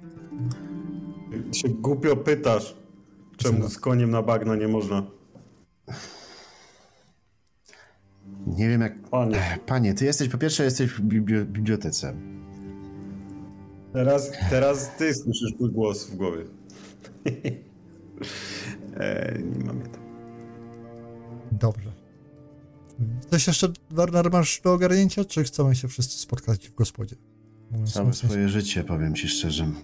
[1.52, 2.76] Się głupio pytasz,
[3.36, 5.02] czemu z koniem na bagna nie można.
[8.46, 9.08] Nie wiem jak.
[9.08, 12.14] Panie, Panie, ty jesteś, po pierwsze, jesteś w bibli- bibliotece.
[13.96, 16.44] Teraz, teraz ty słyszysz mój głos w głowie.
[18.96, 20.02] e, nie mam je tam.
[21.52, 21.92] Dobrze.
[23.30, 27.16] Coś jeszcze, Werner, masz do ogarnięcia, czy chcemy się wszyscy spotkać w gospodzie?
[27.70, 29.70] Mówiąc Całe w sensie- swoje życie, powiem ci szczerze.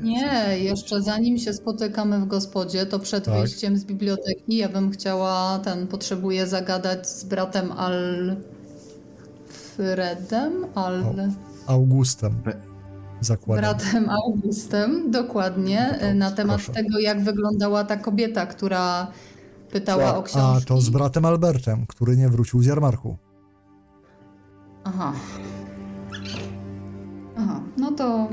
[0.00, 3.34] Nie, jeszcze zanim się spotykamy w gospodzie, to przed Tak.
[3.34, 8.36] wyjściem z biblioteki ja bym chciała, ten, potrzebuję zagadać z bratem Alfredem,
[10.74, 11.04] Al...
[11.04, 11.14] O.
[11.66, 12.32] Augustem.
[13.20, 13.64] Zakładam.
[13.64, 16.72] bratem Augustem, dokładnie, No to na temat proszę.
[16.72, 19.06] tego, jak wyglądała ta kobieta, która
[19.72, 20.66] pytała Tak, o A książki.
[20.66, 23.16] to z bratem Albertem, który nie wrócił z jarmarku.
[24.84, 25.12] Aha.
[27.38, 28.28] Aha, no to,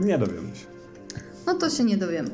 [0.00, 0.66] Nie dowiemy się.
[1.46, 2.30] no to się nie dowiemy.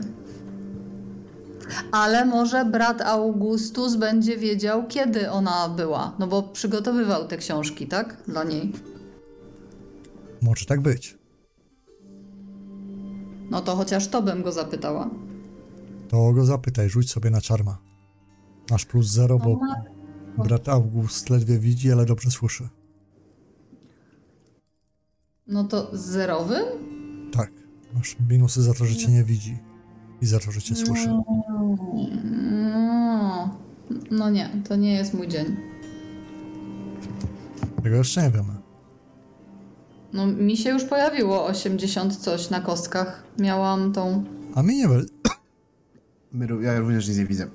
[1.92, 8.16] Ale może brat Augustus będzie wiedział, kiedy ona była, no bo przygotowywał te książki, tak?
[8.28, 8.72] Dla niej.
[10.46, 11.18] Może tak być.
[13.50, 15.10] No to chociaż to bym go zapytała.
[16.08, 17.78] To go zapytaj, rzuć sobie na czarma.
[18.70, 19.60] Masz plus zero, bo
[20.38, 22.68] No brat August ledwie widzi, ale dobrze słyszy.
[25.46, 26.64] No to z zerowym?
[27.32, 27.50] Tak.
[27.94, 29.58] Masz minusy za to, że cię nie widzi
[30.22, 31.08] i za to, że cię słyszy.
[32.72, 33.58] No,
[34.10, 35.56] no nie, to nie jest mój dzień.
[37.82, 38.55] Tego jeszcze nie wiemy.
[40.16, 43.22] No mi się już pojawiło 80 coś na kostkach.
[43.38, 44.24] Miałam tą...
[44.54, 44.88] A mi nie.
[46.32, 47.46] My Ja również nic nie widzę.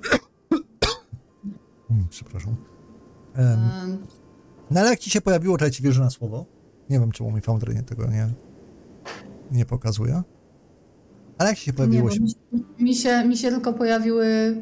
[1.88, 2.56] Hmm, przepraszam.
[3.34, 3.58] Em,
[4.70, 6.46] no ale jak ci się pojawiło, to ja ci wierzę na słowo.
[6.90, 8.28] Nie wiem, czemu mi Foundry nie tego nie,
[9.52, 10.22] nie pokazuje.
[11.38, 12.20] Ale jak ci się Nie, pojawiło bo się...
[12.20, 14.56] mi, się- mi, się, tylko pojawiły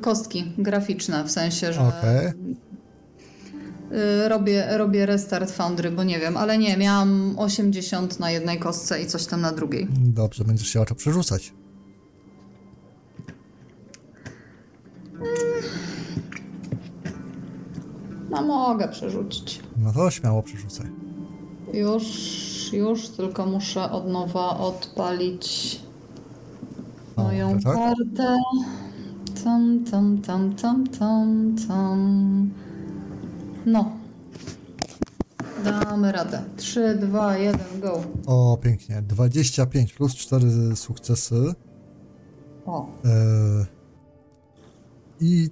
[0.00, 2.32] kostki graficzne, w sensie, że Okej.
[3.92, 9.02] Y, robię, robię restart Foundry, bo nie wiem, ale nie, miałam 80 na jednej kostce
[9.02, 9.88] i coś tam na drugiej.
[9.90, 11.52] Dobrze, będziesz chciała to przerzucać.
[18.30, 19.60] No mogę przerzucić.
[19.76, 20.86] No to śmiało przerzucaj.
[21.72, 22.04] Już,
[22.72, 25.80] już, tylko muszę od nowa odpalić
[27.16, 27.74] moją Dobrze, tak?
[27.76, 28.36] kartę.
[29.44, 32.50] Tam, tam, tam, tam, tam, tam.
[33.66, 33.96] No.
[35.64, 36.42] Damy radę.
[36.56, 38.02] 3, 2, 1, go.
[38.26, 39.02] O, pięknie.
[39.02, 41.54] 25 plus 4 sukcesy.
[42.66, 42.86] O.
[43.04, 43.66] E,
[45.20, 45.50] I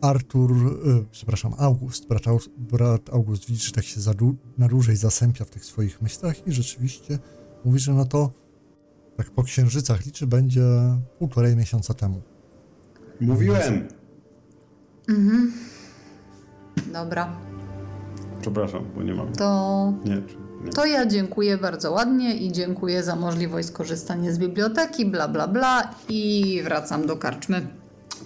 [0.00, 2.22] Artur, e, przepraszam, August, brat,
[2.58, 4.12] brat August widzi, że tak się za
[4.58, 7.18] na dłużej zasępia w tych swoich myślach i rzeczywiście
[7.64, 8.30] mówi, że no to
[9.16, 10.62] tak po księżycach liczy będzie
[11.18, 12.22] półtorej miesiąca temu.
[13.20, 13.88] Mówiłem!
[15.08, 15.52] Mhm.
[16.92, 17.32] Dobra.
[18.40, 19.32] Przepraszam, bo nie mam.
[19.32, 20.22] To, Nie,
[20.64, 20.72] nie.
[20.72, 25.90] to ja dziękuję bardzo ładnie i dziękuję za możliwość skorzystania z biblioteki, bla bla bla
[26.08, 27.66] i wracam do karczmy.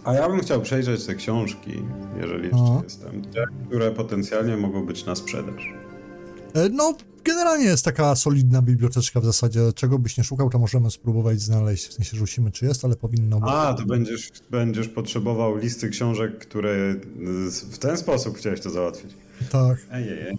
[0.05, 1.83] A ja bym chciał przejrzeć te książki,
[2.21, 2.81] jeżeli jeszcze O.
[2.85, 3.23] jestem.
[3.25, 5.75] Te, które potencjalnie mogą być na sprzedaż.
[6.55, 6.95] E, No,
[7.25, 9.61] generalnie jest taka solidna biblioteczka w zasadzie.
[9.75, 11.87] Czego byś nie szukał, to możemy spróbować znaleźć.
[11.87, 13.51] W sensie rzucimy, czy jest, ale powinno być.
[13.53, 16.95] A, to będziesz, będziesz potrzebował listy książek, które
[17.73, 19.13] w ten sposób chciałeś to załatwić.
[19.51, 19.79] Tak.
[19.93, 20.39] Ej, ej, ej.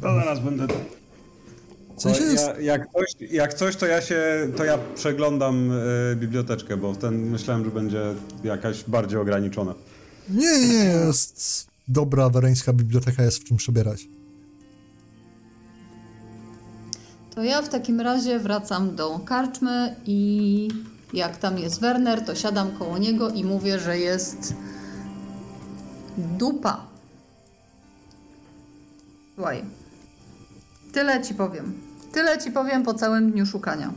[0.00, 0.66] To zaraz będę.
[1.96, 2.46] W sensie jest...
[2.46, 7.30] ja, jak, coś, jak coś, to ja się, to ja przeglądam e, biblioteczkę, bo ten
[7.30, 8.02] myślałem, że będzie
[8.44, 9.74] jakaś bardziej ograniczona.
[10.28, 14.08] Nie, nie, jest dobra wereńska biblioteka, jest w czym przebierać.
[17.34, 20.68] To ja w takim razie wracam do karczmy i
[21.12, 24.54] jak tam jest Werner, to siadam koło niego i mówię, że jest
[26.18, 26.86] dupa.
[29.34, 29.64] Słuchaj,
[30.92, 31.72] tyle ci powiem.
[32.12, 33.92] Tyle ci powiem po całym dniu szukania.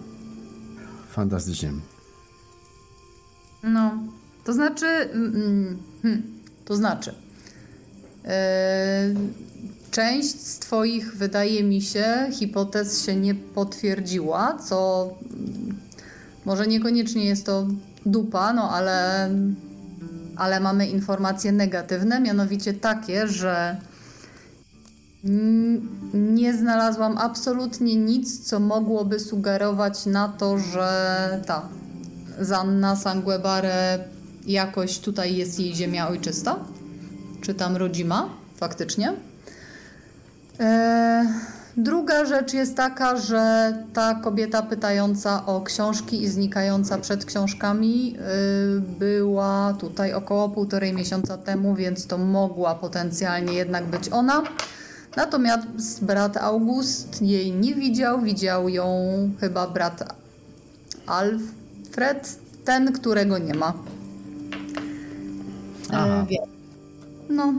[1.10, 1.72] Fantastycznie.
[3.64, 3.92] No,
[4.44, 6.24] to znaczy, mm, hmm,
[6.66, 7.14] to znaczy,
[8.24, 8.30] yy,
[9.94, 15.10] część z Twoich, wydaje mi się, hipotez się nie potwierdziła, co
[16.46, 17.68] może niekoniecznie jest to
[18.06, 19.30] dupa, no ale,
[20.36, 23.78] ale mamy informacje negatywne, mianowicie takie, że
[26.14, 31.70] nie znalazłam absolutnie nic, co mogłoby sugerować na to, że ta
[32.40, 34.00] Zanna Sanguebare
[34.46, 36.60] jakoś tutaj jest jej ziemia ojczysta?
[37.42, 39.14] Czy tam rodzima, faktycznie?
[40.60, 41.26] E,
[41.78, 48.16] druga rzecz jest taka, że ta kobieta pytająca o książki i znikająca przed książkami
[48.78, 54.44] y, była tutaj około półtorej miesiąca temu, więc to mogła potencjalnie jednak być ona.
[55.16, 58.88] Natomiast brat August jej nie widział, widział ją
[59.40, 60.16] chyba brat
[61.06, 63.74] Alfred, ten, którego nie ma.
[65.92, 66.26] Aha.
[66.32, 66.36] E,
[67.30, 67.54] no.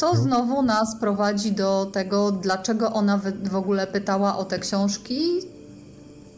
[0.00, 5.20] Co znowu nas prowadzi do tego, dlaczego ona w ogóle pytała o te książki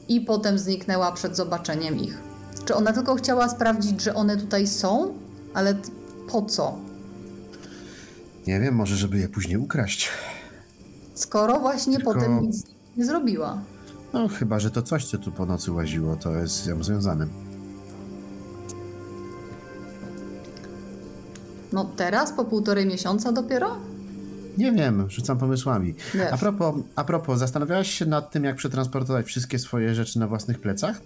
[0.09, 2.19] i potem zniknęła przed zobaczeniem ich.
[2.65, 5.15] Czy ona tylko chciała sprawdzić, że one tutaj są?
[5.55, 5.75] Ale
[6.31, 6.79] po co?
[8.47, 10.09] Nie wiem, może żeby je później ukraść.
[11.15, 12.63] Skoro właśnie Tylko- potem nic
[12.97, 13.59] nie zrobiła.
[14.13, 17.27] No chyba, że to coś, co tu po nocy łaziło, to jest z nią związane.
[21.73, 23.77] No teraz, po półtorej miesiąca dopiero?
[24.59, 25.95] Nie wiem, rzucam pomysłami.
[26.15, 26.33] Wiesz.
[26.33, 30.61] A propos, a propos, zastanawiałaś się nad tym, jak przetransportować wszystkie swoje rzeczy na własnych
[30.61, 31.01] plecach?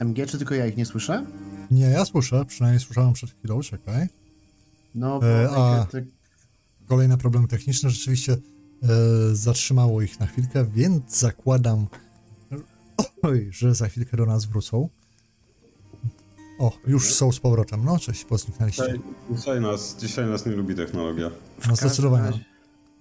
[0.00, 1.26] MG, czy tylko ja ich nie słyszę?
[1.70, 4.06] Nie, ja słyszę, przynajmniej słyszałem przed chwilą, czekaj.
[4.94, 6.04] No, bo E, a- tak-
[6.88, 8.36] Kolejne problemy techniczne rzeczywiście e,
[9.32, 11.86] zatrzymało ich na chwilkę, więc zakładam,
[13.22, 14.88] oj, że za chwilkę do nas wrócą.
[16.58, 17.84] O, już są z powrotem.
[17.84, 18.82] No, cześć, pozniknęliście.
[18.82, 21.30] Dzisiaj, dzisiaj, nas, dzisiaj nas nie lubi technologia.
[21.68, 22.24] No, zdecydowanie.
[22.30, 22.44] razie-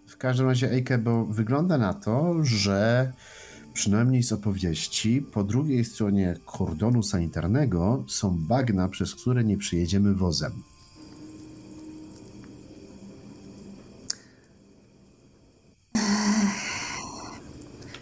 [0.08, 3.12] W każdym razie, Ejke, bo wygląda na to, że
[3.74, 10.64] przynajmniej z opowieści, po drugiej stronie kordonu sanitarnego są bagna, przez które nie przyjedziemy wozem.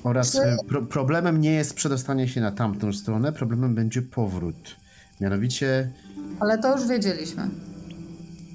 [0.03, 4.75] Oraz e, pro problemem nie jest przedostanie się na tamtą stronę, problemem będzie powrót.
[5.21, 5.91] Mianowicie
[6.39, 7.49] Ale to już wiedzieliśmy.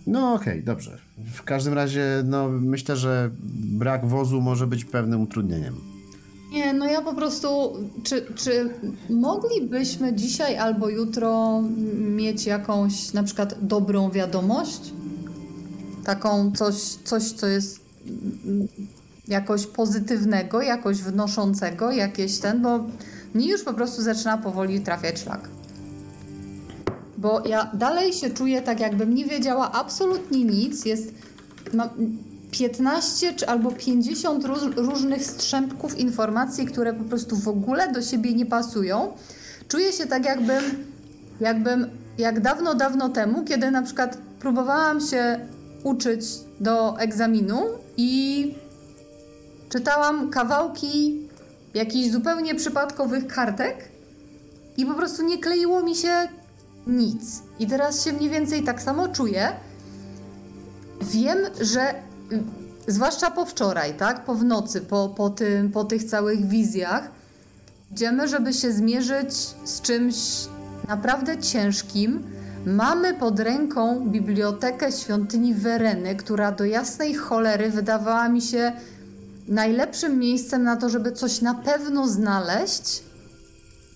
[0.07, 0.99] no okej, dobrze.
[1.34, 5.74] W każdym razie, no myślę, że brak wozu może być pewnym utrudnieniem.
[6.53, 7.49] Nie, no ja po prostu.
[8.03, 8.70] Czy, czy
[9.11, 11.62] moglibyśmy dzisiaj albo jutro
[11.99, 14.92] mieć jakąś na przykład dobrą wiadomość?
[16.05, 16.74] Taką coś,
[17.05, 17.80] coś co jest
[19.29, 22.85] jakoś pozytywnego, jakoś wnoszącego, jakieś ten, bo
[23.35, 25.49] mnie już po prostu zaczyna powoli trafiać szlak.
[27.18, 30.85] Bo ja dalej się czuję tak, jakbym nie wiedziała absolutnie nic.
[30.85, 31.14] Jest.
[31.74, 31.89] Mam
[32.51, 38.35] 15 czy albo 50 róż, różnych strzępków informacji, które po prostu w ogóle do siebie
[38.35, 39.12] nie pasują.
[39.68, 40.64] Czuję się tak, jakbym,
[41.41, 41.87] jakbym
[42.18, 45.41] jak dawno, dawno temu, kiedy na przykład próbowałam się
[45.85, 46.24] uczyć
[46.61, 47.61] do egzaminu
[47.97, 48.55] i
[49.69, 51.29] czytałam kawałki
[51.75, 53.89] jakichś zupełnie przypadkowych kartek
[54.77, 56.29] i po prostu nie kleiło mi się
[56.87, 57.43] nic.
[57.59, 59.53] I teraz się mniej więcej tak samo czuję.
[61.01, 61.95] Wiem, że
[62.33, 62.43] y,
[62.87, 64.25] zwłaszcza po wczoraj, tak?
[64.25, 67.11] Po w nocy, po, po, tym, po tych całych wizjach,
[67.93, 70.16] idziemy, żeby się zmierzyć z czymś
[70.89, 72.23] naprawdę ciężkim.
[72.66, 78.73] Mamy pod ręką bibliotekę świątyni Wereny, która do jasnej cholery wydawała mi się
[79.49, 83.03] najlepszym miejscem na to, żeby coś na pewno znaleźć.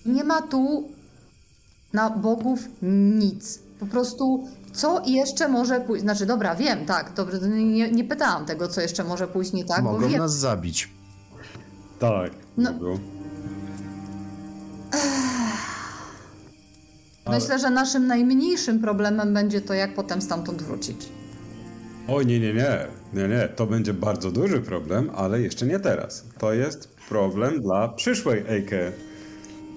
[0.05, 0.89] Nie ma tu
[1.93, 2.59] na bogów
[3.19, 3.59] nic.
[3.79, 6.03] Po prostu co jeszcze może pójść?
[6.03, 9.83] Znaczy, dobra, wiem, tak, dobrze, nie, nie pytałam tego, co jeszcze może pójść nie tak,
[9.83, 10.19] Mogą bo wiem.
[10.19, 10.89] nas zabić.
[11.99, 12.71] Tak, No.
[12.73, 12.99] mogą.
[17.29, 21.09] Myślę, że naszym najmniejszym problemem będzie to, jak potem stamtąd wrócić.
[22.07, 26.25] Oj, nie, nie, nie, nie, nie, to będzie bardzo duży problem, ale jeszcze nie teraz.
[26.37, 28.91] To jest problem dla przyszłej Eike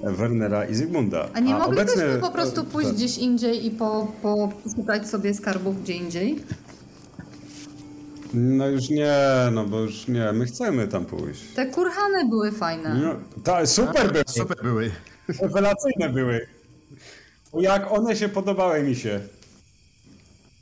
[0.02, 1.28] Wernera i Zygmunda.
[1.34, 2.96] A nie moglibyśmy obecnie- po prostu pójść tak.
[2.96, 4.52] gdzieś indziej i po, po
[5.04, 6.40] sobie skarbów gdzie indziej?
[8.34, 9.16] No już nie,
[9.52, 11.42] no bo już nie, my chcemy tam pójść.
[11.54, 12.94] Te kurhany były fajne.
[13.02, 14.90] No, ta, super były, Super były.
[15.42, 16.46] rewelacyjne były.
[17.52, 19.20] O, Jak one się podobały mi się.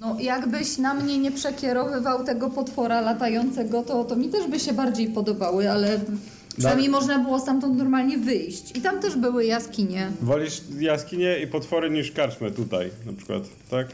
[0.05, 4.73] No, jakbyś na mnie nie przekierowywał tego potwora latającego, to, to mi też by się
[4.73, 6.01] bardziej podobały, ale
[6.59, 8.77] przynajmniej można było stamtąd normalnie wyjść.
[8.77, 10.11] I tam też były jaskinie.
[10.21, 13.87] Wolisz jaskinie i potwory niż karczmę tutaj na przykład, tak?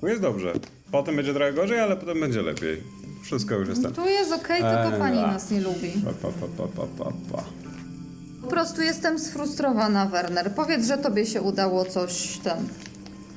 [0.00, 0.52] Tu jest dobrze.
[0.92, 2.82] Potem będzie trochę gorzej, ale potem będzie lepiej.
[3.24, 3.92] Wszystko już jest tam.
[3.92, 5.92] Tu jest okej, tylko Eee, pani nas nie lubi.
[6.04, 7.42] Pa, pa, pa, pa, pa, pa.
[8.42, 10.52] Po prostu jestem sfrustrowana, Werner.
[10.54, 12.58] Powiedz, że tobie się udało coś tam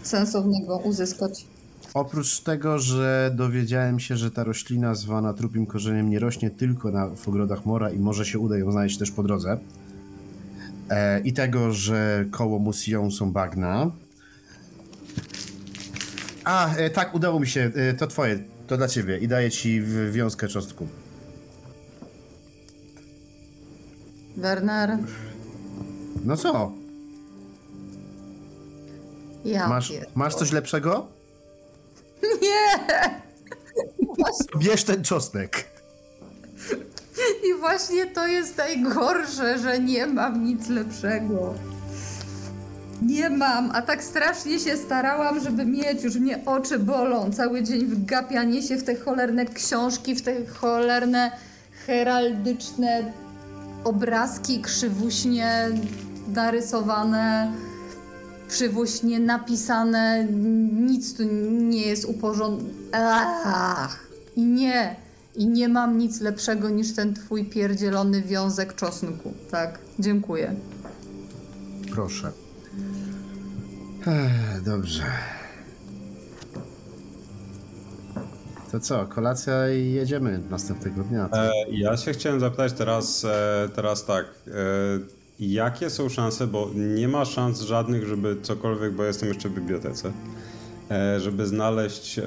[0.04, 1.46] sensownego uzyskać.
[1.94, 7.08] Oprócz tego, że dowiedziałem się, że ta roślina zwana trupim korzeniem nie rośnie tylko na,
[7.10, 9.58] w ogrodach mora i może się uda ją znaleźć też po drodze.
[10.90, 13.92] E, I tego, że koło Musion są bagna.
[16.44, 17.72] A, e, tak, udało mi się.
[17.76, 19.18] E, to twoje, to dla ciebie.
[19.20, 20.88] I daję ci w- wiązkę czosnku.
[24.38, 24.98] Werner,
[26.26, 26.72] No co?
[29.46, 31.08] ja Masz, pier- masz coś lepszego?
[32.42, 33.22] Nie!
[34.58, 35.66] Bierz ten czosnek.
[37.50, 41.54] I właśnie to jest najgorsze, że nie mam nic lepszego.
[43.02, 47.32] Nie mam, a tak strasznie się starałam, żeby mieć, już mnie oczy bolą.
[47.34, 51.32] Cały dzień wgapianie się w te cholerne książki, w te cholerne
[51.86, 53.14] heraldyczne
[53.84, 55.70] obrazki krzywuśnie
[56.28, 57.52] narysowane,
[58.52, 60.28] krzywuśnie napisane.
[60.74, 63.88] Nic tu nie jest uporządkowane.
[64.36, 64.96] I nie,
[65.36, 69.34] i nie mam nic lepszego niż ten twój pierdzielony wiązek czosnku.
[69.52, 70.56] Tak, dziękuję.
[71.92, 72.32] Proszę.
[74.08, 75.04] Ech, dobrze.
[78.72, 81.30] To co, kolacja i jedziemy następnego dnia.
[81.34, 84.26] E, ja się chciałem zapytać teraz, e, teraz tak.
[84.48, 89.54] E, jakie są szanse, bo nie ma szans żadnych, żeby cokolwiek, bo jestem jeszcze w
[89.54, 90.12] bibliotece,
[90.92, 92.24] e, żeby znaleźć e,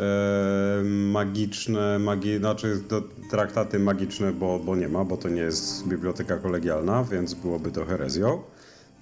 [0.84, 2.82] magiczne, magi, znaczy
[3.30, 7.84] traktaty magiczne, bo, bo nie ma, bo to nie jest biblioteka kolegialna, więc byłoby to
[7.84, 8.42] herezją,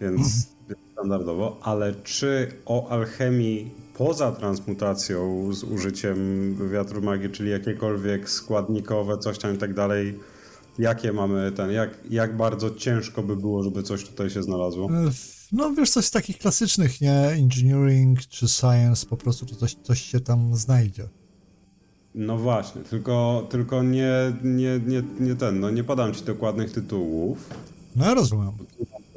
[0.00, 0.48] więc
[0.92, 6.18] standardowo, ale czy o alchemii poza transmutacją z użyciem
[6.72, 10.18] wiatru magii, czyli jakiekolwiek składnikowe, coś tam i tak dalej,
[10.78, 14.90] jakie mamy ten, jak, jak bardzo ciężko by było, żeby coś tutaj się znalazło?
[14.90, 15.10] E,
[15.52, 17.12] No wiesz, coś z takich klasycznych, nie?
[17.12, 21.08] Engineering czy science, po prostu to coś, coś się tam znajdzie.
[22.14, 24.12] No właśnie, tylko, tylko nie,
[24.44, 27.50] nie, nie, nie ten, no nie podam ci dokładnych tytułów,
[27.96, 28.50] No ja rozumiem.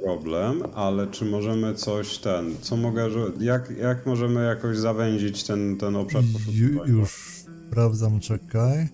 [0.03, 3.07] problem, ale czy możemy coś ten, co mogę,
[3.39, 7.31] jak, jak możemy jakoś zawęzić ten, ten obszar Ju, już
[7.67, 8.77] sprawdzam, czekaj.
[8.79, 8.89] Eee,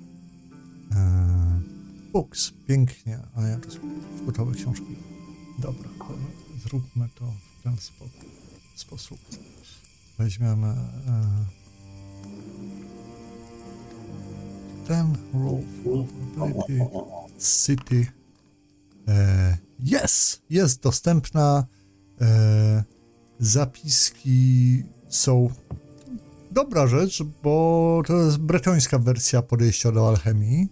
[2.12, 3.20] books, pięknie.
[3.36, 3.80] A ja to są
[4.26, 4.96] gotowe książki.
[5.60, 6.14] Dobra, to
[6.64, 7.26] zróbmy to
[7.60, 8.06] w ten spo,
[8.76, 9.20] sposób.
[10.18, 11.46] Weźmiemy e,
[14.88, 15.64] ten Rule.
[17.66, 18.08] City.
[19.08, 21.66] E, jest, jest dostępna.
[22.22, 22.84] E,
[23.40, 25.50] zapiski są
[26.52, 30.68] dobra rzecz, bo to jest bretońska wersja podejścia do alchemii,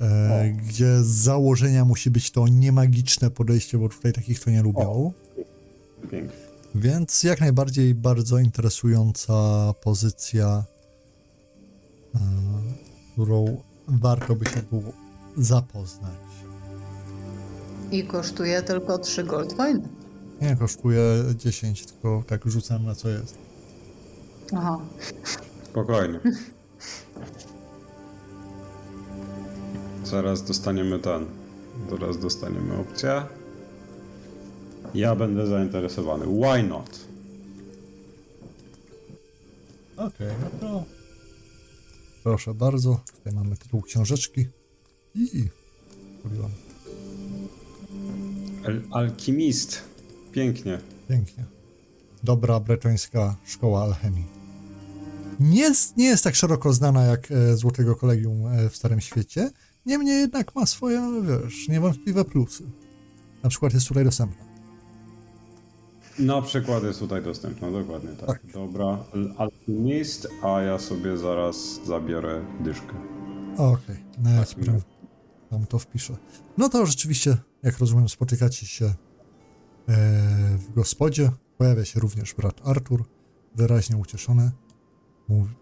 [0.00, 5.12] e, gdzie z założenia musi być to niemagiczne podejście, bo tutaj takich to nie lubią.
[6.74, 9.34] Więc jak najbardziej bardzo interesująca
[9.82, 10.64] pozycja
[12.14, 12.18] e,
[13.12, 14.92] którą warto by się było
[15.36, 16.12] zapoznać.
[17.90, 19.88] I kosztuje tylko 3 gold coiny.
[20.40, 21.02] Nie kosztuje
[21.36, 23.38] 10, tylko tak rzucam na co jest.
[24.56, 24.78] Aha.
[25.70, 26.20] Spokojnie.
[30.10, 31.26] Zaraz dostaniemy ten.
[31.90, 33.22] Zaraz dostaniemy opcję.
[34.94, 36.26] Ja będę zainteresowany.
[36.26, 37.08] Why not?
[39.96, 40.84] Okej, no to
[42.22, 43.00] proszę bardzo.
[43.16, 44.46] Tutaj mamy tytuł książeczki.
[45.14, 45.48] I
[46.24, 46.50] mówiłam,
[48.66, 49.82] Al alchimist.
[50.32, 50.78] Pięknie.
[51.08, 51.44] pięknie.
[52.24, 54.24] Dobra bretońska szkoła alchemii.
[55.40, 59.50] Nie jest, nie jest tak szeroko znana jak e, Złotego Kolegium e, w Starym Świecie,
[59.86, 62.64] niemniej jednak ma swoje, wiesz, niewątpliwe plusy.
[63.42, 64.44] Na przykład jest tutaj dostępna.
[66.18, 68.26] Na przykład jest tutaj dostępna, dokładnie tak.
[68.26, 68.52] Tak.
[68.52, 72.94] Dobra, Al- alchimist, a ja sobie zaraz zabiorę dyszkę.
[73.56, 74.64] Okej, no ja ci Tak,
[75.50, 76.16] tam to wpiszę.
[76.58, 78.94] No to rzeczywiście, jak rozumiem, spotykacie się e,
[80.58, 81.30] w gospodzie.
[81.58, 83.04] Pojawia się również brat Artur,
[83.54, 84.50] wyraźnie ucieszony.
[85.28, 85.54] Mówi,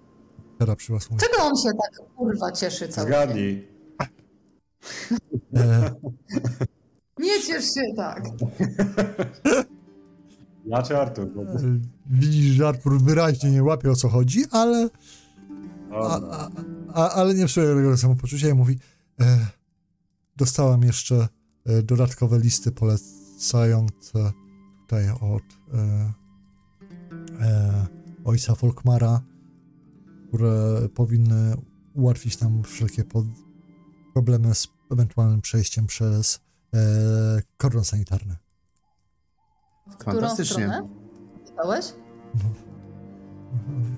[0.59, 3.17] teraz przy was mówi, Czego on się tak kurwa cieszy cały dzień?
[3.17, 3.76] Zgadnij.
[7.19, 8.25] Nie ciesz się tak.
[10.67, 11.29] Ja czy Artur?
[11.35, 11.81] Bo- e,
[12.11, 14.89] widzisz, że Artur wyraźnie nie łapie o co chodzi, ale,
[15.93, 16.51] a, A,
[16.95, 18.79] a, ale nie psuje tego samopoczucia i mówi,
[19.21, 19.47] e,
[20.37, 21.29] dostałam jeszcze
[21.67, 24.33] e, dodatkowe listy polecające
[24.81, 25.43] tutaj od
[25.75, 26.13] e,
[27.41, 27.87] e,
[28.25, 29.21] ojca Folkmara,
[30.29, 31.55] które powinny
[31.95, 33.27] ułatwić nam wszelkie pod,
[34.13, 36.41] problemy z ewentualnym przejściem przez
[36.75, 36.79] e,
[37.57, 38.37] kordon sanitarny.
[39.91, 40.55] W którą Fantastycznie.
[40.55, 40.89] stronę?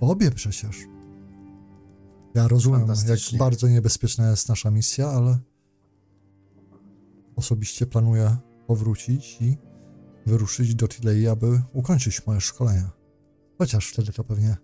[0.01, 0.76] W obie przecież.
[2.34, 5.39] Ja rozumiem, jak bardzo niebezpieczna jest nasza misja, ale
[7.36, 8.36] osobiście planuję
[8.66, 9.59] powrócić i
[10.26, 12.91] wyruszyć do Tilei, aby ukończyć moje szkolenia.
[13.59, 14.57] Chociaż wtedy to pewnie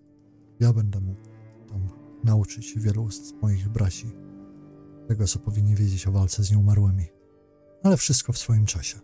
[0.59, 1.21] ja będę mógł
[1.69, 1.89] tam
[2.23, 4.24] nauczyć wielu z moich braci
[5.07, 7.07] tego, co powinni wiedzieć o walce z nieumarłymi.
[7.83, 8.99] Ale wszystko w swoim czasie.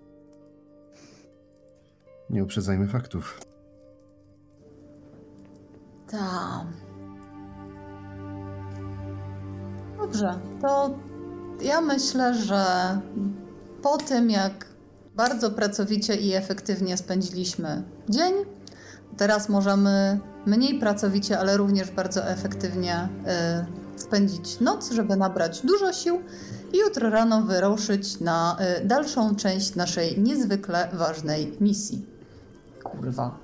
[2.29, 3.41] Nie uprzedzajmy faktów.
[6.11, 6.67] Tak.
[9.97, 10.99] Dobrze, to
[11.61, 12.65] ja myślę, że
[13.81, 14.65] po tym jak
[15.15, 18.33] bardzo pracowicie i efektywnie spędziliśmy dzień,
[19.17, 23.09] teraz możemy mniej pracowicie, ale również bardzo efektywnie
[23.67, 26.21] y, spędzić noc, żeby nabrać dużo sił
[26.73, 32.05] i jutro rano wyruszyć na y, dalszą część naszej niezwykle ważnej misji.
[32.83, 33.39] Kurwa.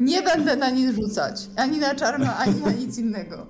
[0.00, 1.48] Nie będę na nic rzucać.
[1.56, 3.46] Ani na czarno, ani na nic innego.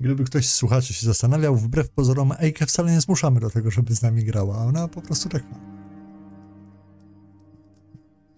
[0.00, 3.94] Gdyby ktoś z słuchaczy się zastanawiał, wbrew pozorom Ejkę wcale nie zmuszamy do tego, żeby
[3.94, 4.56] z nami grała.
[4.56, 5.56] Ona po prostu tak ma.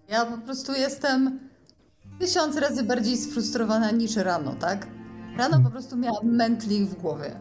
[0.09, 1.48] Ja po prostu jestem
[2.19, 4.87] tysiąc razy bardziej sfrustrowana niż rano, tak?
[5.37, 7.41] Rano po prostu miałam mętlik w głowie.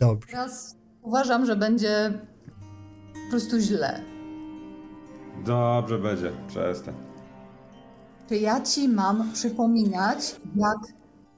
[0.00, 0.28] Dobrze.
[0.30, 2.20] Teraz uważam, że będzie
[3.24, 4.00] po prostu źle.
[5.44, 6.94] dobrze będzie, przestań.
[8.28, 10.78] Czy ja ci mam przypominać, jak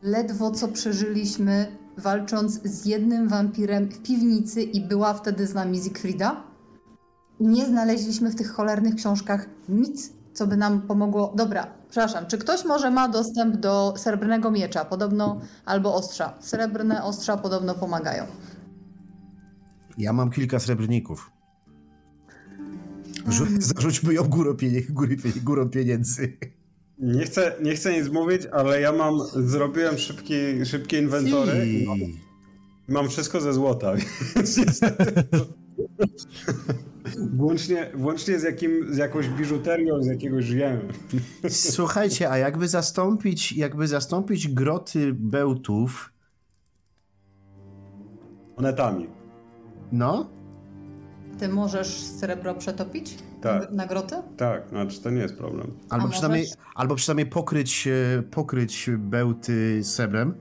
[0.02, 6.42] ledwo co przeżyliśmy, walcząc z jednym wampirem w piwnicy i była wtedy z nami Siegfrieda?
[7.40, 11.32] I nie znaleźliśmy w tych cholernych książkach nic, co by nam pomogło.
[11.36, 16.34] Dobra, przepraszam, czy ktoś może ma dostęp do srebrnego miecza, podobno, albo ostrza?
[16.40, 18.24] Srebrne ostrza podobno pomagają.
[19.98, 21.30] Ja mam kilka srebrników.
[23.28, 26.36] Rzu- zarzućmy ją górą, pienie- góry, górą pieniędzy.
[26.98, 31.98] Nie chcę, nie chcę nic mówić, ale ja mam, zrobiłem szybki, szybkie inwentory i mam,
[31.98, 32.20] Si.
[32.88, 33.92] mam wszystko ze złota,
[34.36, 35.04] więc niestety...
[37.32, 40.80] Włącznie, włącznie z, jakim, z jakąś biżuterią, z jakiegoś wiem,
[41.48, 46.12] Słuchajcie, a jakby zastąpić, jakby zastąpić groty bełtów,
[48.56, 49.06] monetami.
[49.92, 50.30] no,
[51.38, 53.18] Ty możesz srebro przetopić?
[53.40, 53.70] Tak.
[53.72, 54.14] Na groty?
[54.36, 55.72] Tak, znaczy to nie jest problem.
[55.90, 57.88] albo A przynajmniej, możesz- albo przynajmniej pokryć,
[58.18, 60.34] e, pokryć bełty srebrem.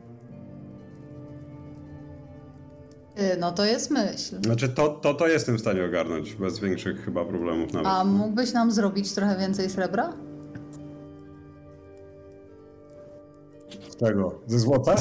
[3.39, 4.41] No to jest myśl.
[4.43, 7.87] Znaczy to, to, to jestem w stanie ogarnąć bez większych chyba problemów nawet.
[7.87, 10.13] A mógłbyś nam zrobić trochę więcej srebra?
[13.89, 14.41] Z czego?
[14.47, 14.95] Ze złota?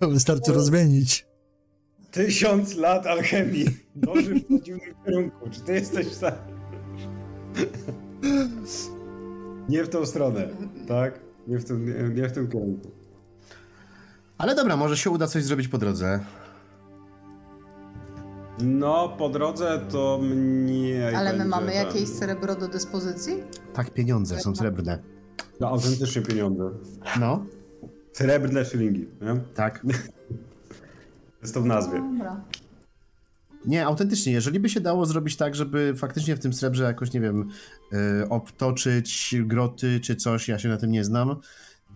[0.12, 1.26] Wystarczy rozmienić.
[2.10, 3.66] Tysiąc lat alchemii.
[3.94, 5.50] Dąży w przeciwnym kierunku.
[5.50, 6.36] Czy ty jesteś w stanie?
[9.68, 10.48] nie w tą stronę,
[10.88, 11.20] tak?
[11.46, 12.99] Nie w tym, nie, nie w tym kierunku.
[14.40, 16.20] Ale dobra, może się uda coś zrobić po drodze.
[18.62, 23.34] No, po drodze to mniej Ale my będzie mamy ten- jakieś srebro do dyspozycji?
[23.74, 24.98] Tak, pieniądze są srebrne.
[25.60, 26.70] No, autentycznie pieniądze.
[27.20, 27.46] No,
[28.12, 29.40] Srebrne szylingi, nie?
[29.54, 29.86] tak.
[31.42, 31.98] Jest to w nazwie.
[31.98, 32.40] Dobra.
[33.66, 37.20] Nie, autentycznie, jeżeli by się dało zrobić tak, żeby faktycznie w tym srebrze jakoś, nie
[37.20, 37.48] wiem,
[38.22, 41.36] y, obtoczyć groty czy coś, ja się na tym nie znam,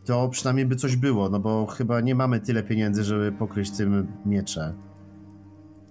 [0.04, 4.06] to przynajmniej by coś było, no bo chyba nie mamy tyle pieniędzy, żeby pokryć tym
[4.26, 4.74] miecze.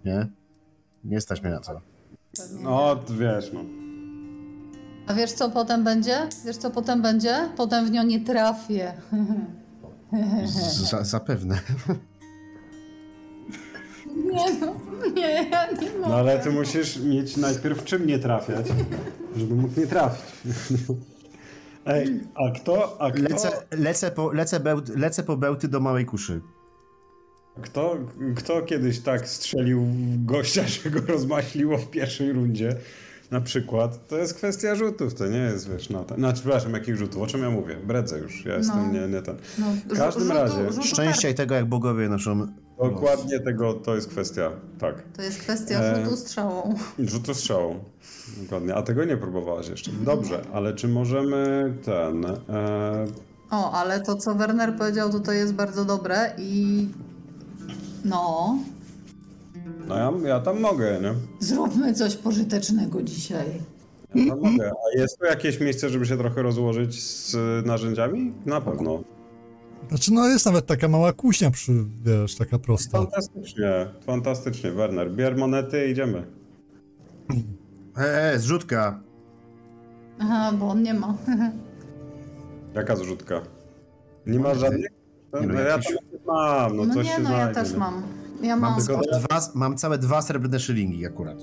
[0.06, 0.28] Nie?
[1.04, 1.82] Nie stać mnie na to.
[2.62, 3.60] No, wiesz, no.
[5.08, 6.18] A wiesz co potem będzie?
[6.46, 7.50] Wiesz co potem będzie?
[7.58, 8.94] Potem w nią nie trafię.
[10.46, 11.60] Z- Za, zapewne.
[14.16, 14.76] Nie no,
[15.16, 16.10] nie, ja nie mogę.
[16.10, 18.66] No ale ty musisz mieć najpierw czym nie trafiać,
[19.36, 20.24] żeby mógł nie trafić.
[21.86, 26.06] Ej, a kto, a kto, Lecę, lecę, po, lecę, bełt, lecę po bełty do małej
[26.06, 26.42] kuszy.
[27.62, 27.98] kto,
[28.36, 32.76] kto kiedyś tak strzelił w gościa, że go rozmaśliło w pierwszej rundzie?
[33.32, 34.08] Na przykład.
[34.08, 36.18] To jest kwestia rzutów, to nie jest, wiesz, na ten.
[36.18, 37.22] Znaczy, przepraszam, jakich rzutów?
[37.22, 37.76] O czym ja mówię?
[37.88, 39.38] Bredzę już, ja jestem nie, nie ten.
[39.60, 42.48] No, W każdym rzutu- razie- rzutu Szczęścia i tego, jak bogowie noszą.
[42.84, 45.04] Dokładnie tego, to jest kwestia, tak.
[45.16, 46.76] To jest kwestia E, rzutu strzałą.
[47.00, 47.84] Rzutu strzałą.
[48.42, 48.76] Dokładnie.
[48.76, 49.92] A tego nie próbowałaś jeszcze.
[49.92, 52.26] Dobrze, ale czy możemy ten.
[52.26, 53.08] E,
[53.52, 56.88] O, ale to co Werner powiedział, to to jest bardzo dobre i
[58.06, 58.58] no,
[59.88, 61.14] no ja, ja tam mogę, nie?
[61.40, 63.46] zróbmy coś pożytecznego dzisiaj.
[64.16, 64.72] Ja tam mogę.
[64.72, 68.34] A jest tu jakieś miejsce, żeby się trochę rozłożyć z narzędziami?
[68.46, 69.04] Na pewno.
[69.90, 71.72] Znaczy, no jest nawet taka mała kuźnia przy,
[72.04, 72.98] wiesz, taka prosta.
[72.98, 75.12] Fantastycznie, fantastycznie, Werner.
[75.12, 76.24] Bier monety i idziemy.
[77.98, 79.00] E, e, zrzutka.
[80.20, 81.14] Aha, bo on nie ma.
[82.76, 83.42] Jaka zrzutka?
[84.26, 84.90] Nie ma żadnych?
[85.34, 85.94] No, Nie no, ja tam
[86.28, 87.78] mam, no, No coś nie, się no ja też nie?
[87.78, 88.04] mam.
[88.42, 88.86] Ja Mam, mam.
[88.86, 91.38] tylko dwa, mam całe dwa srebrne szylingi akurat.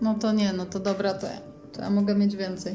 [0.00, 1.38] No to nie, no to dobra, to ja,
[1.72, 2.72] to ja mogę mieć więcej.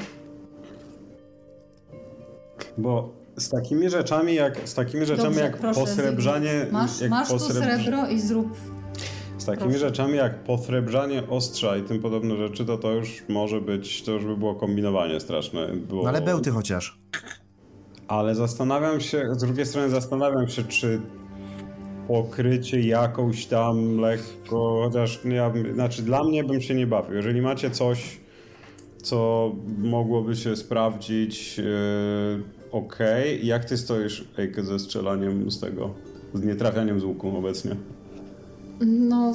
[2.78, 6.50] Bo z takimi rzeczami jak, z takimi rzeczami Dobrze, jak proszę, posrebrzanie...
[6.50, 6.72] Zygmunt.
[6.72, 8.56] Masz, jak masz tu posrebr- srebro i zrób.
[9.50, 9.86] Takimi Proszę.
[9.88, 14.24] rzeczami jak posrebrzanie ostrza i tym podobne rzeczy, to to już może być, to już
[14.24, 15.66] by było kombinowanie straszne.
[15.68, 16.02] Było...
[16.02, 16.98] No ale bełty chociaż.
[18.08, 21.00] Ale zastanawiam się, z drugiej strony zastanawiam się, czy
[22.08, 27.16] pokrycie jakąś tam lekko, chociaż nie, ja, znaczy dla mnie bym się nie bawił.
[27.16, 28.20] Jeżeli macie coś,
[29.02, 31.64] co mogłoby się sprawdzić, yy,
[32.72, 32.98] ok.
[33.42, 35.94] Jak ty stoisz, Ejke, ze strzelaniem z tego,
[36.34, 37.76] z nietrafianiem z łuku obecnie?
[38.86, 39.32] No,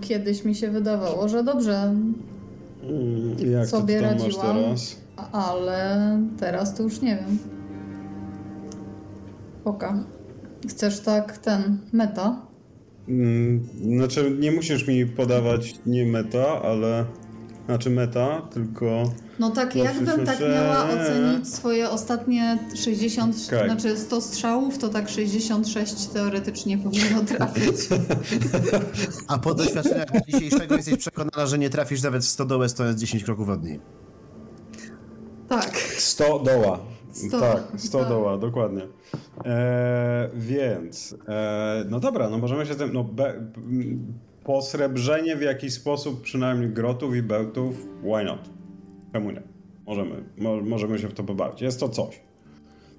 [0.00, 1.94] kiedyś mi się wydawało, że dobrze,
[2.82, 4.56] Mm, Jak Sobie ty radziłam.
[4.56, 4.96] teraz?
[5.32, 5.98] ale
[6.40, 7.38] teraz to już nie wiem.
[9.64, 10.04] Oka.
[10.68, 12.36] Chcesz tak ten meta?
[13.08, 13.60] Mm,
[13.96, 17.04] Znaczy, nie musisz mi podawać nie meta, ale.
[17.66, 19.12] Znaczy meta, tylko.
[19.38, 23.68] No tak, jakbym tak że- miała ocenić swoje ostatnie 60, Okej.
[23.70, 27.74] znaczy 100 strzałów, to tak 66 teoretycznie powinno trafić.
[29.28, 33.48] A po doświadczeniach dzisiejszego jesteś przekonana, że nie trafisz nawet w stodołę stojąc 10 kroków
[33.48, 33.80] od niej.
[35.48, 35.76] Tak.
[35.98, 36.78] 100 doła.
[37.12, 38.08] 100, tak, 100 tak.
[38.08, 38.82] doła, dokładnie.
[39.44, 41.16] E, więc.
[41.28, 42.92] E, no dobra, no możemy się z tym.
[42.92, 43.34] No, be,
[44.44, 48.50] posrebrzenie w jakiś sposób, przynajmniej grotów i bełtów, why not?
[49.12, 49.42] Czemu nie?
[49.86, 51.62] Możemy, mo, możemy się w to pobawić.
[51.62, 52.20] Jest to coś.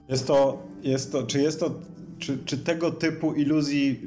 [0.10, 1.72] Jest to, jest to, czy jest to,
[2.20, 4.02] czy, czy tego typu iluzji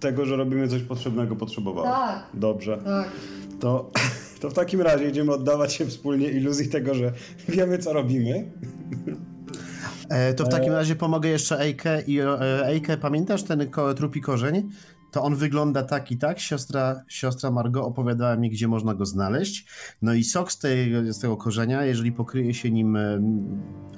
[0.00, 1.86] tego, że robimy coś potrzebnego potrzebowało?
[1.86, 2.26] Tak.
[2.34, 2.78] Dobrze.
[2.84, 3.10] Tak.
[3.60, 3.90] To,
[4.40, 7.12] to w takim razie idziemy oddawać się wspólnie iluzji tego, że
[7.48, 8.52] wiemy, co robimy.
[10.08, 14.20] E, to w takim razie pomogę jeszcze Ejkę i e, Ejkę, pamiętasz ten ko, trupi
[14.20, 14.70] korzeń?
[15.14, 16.40] To on wygląda tak i tak.
[16.40, 19.66] Siostra, siostra Margo opowiadała mi, gdzie można go znaleźć.
[20.02, 22.98] No i sok z tego, z tego korzenia, jeżeli pokryje się nim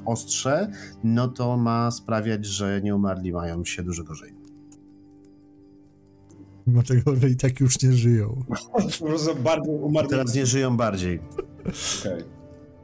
[0.05, 0.71] ostrze,
[1.05, 4.33] no to ma sprawiać, że nieumarli mają się dużo gorzej.
[6.67, 8.45] Mimo tego, że i tak już nie żyją.
[8.99, 10.11] Po prostu bardzo umarli.
[10.11, 11.21] Teraz nie żyją bardziej.
[12.01, 12.25] Okej.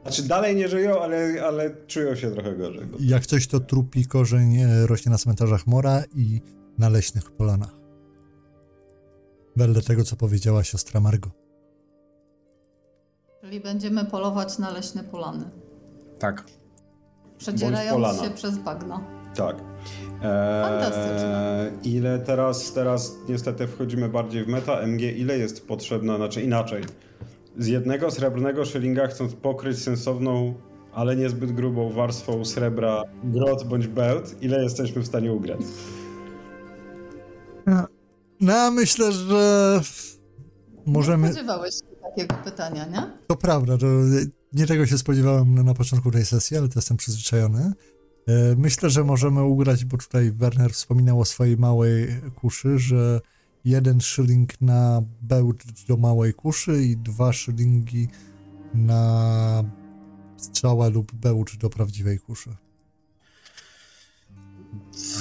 [0.01, 2.87] Znaczy dalej nie żyją, ale, ale czują się trochę gorzej.
[2.99, 6.41] Jak coś, to trupi korzeń e, rośnie na cmentarzach Mora i
[6.77, 7.82] na leśnych polanach.
[9.55, 11.29] Wedle tego, co powiedziała siostra Margo.
[13.41, 15.49] Czyli będziemy polować na leśne polany.
[16.19, 16.43] Tak.
[17.37, 19.03] Przedzierając się przez bagna.
[19.35, 19.55] Tak.
[20.61, 21.71] Fantastyczne.
[21.83, 24.81] ile teraz, teraz niestety wchodzimy bardziej w meta.
[24.81, 26.83] MG, ile jest potrzebna, znaczy inaczej.
[27.57, 30.53] Z jednego srebrnego szylinga chcąc pokryć sensowną
[30.93, 35.59] ale niezbyt grubą warstwą srebra grot bądź bełt, ile jesteśmy w stanie ugrać?
[37.65, 37.87] No,
[38.71, 39.81] myślę, że
[40.85, 41.27] Nie możemy.
[41.27, 43.11] spodziewałeś się takiego pytania, nie?
[43.27, 43.85] To prawda, to
[44.53, 47.71] nie tego się spodziewałem na, początku tej sesji, ale to jestem przyzwyczajony.
[48.27, 53.21] E, Myślę, że możemy ugrać, bo tutaj Werner wspominał o swojej małej kuszy, że
[53.65, 58.07] jeden szyling na bełt do małej kuszy i dwa szylingi
[58.73, 59.63] na
[60.37, 62.55] strzałę lub bełt do prawdziwej kuszy.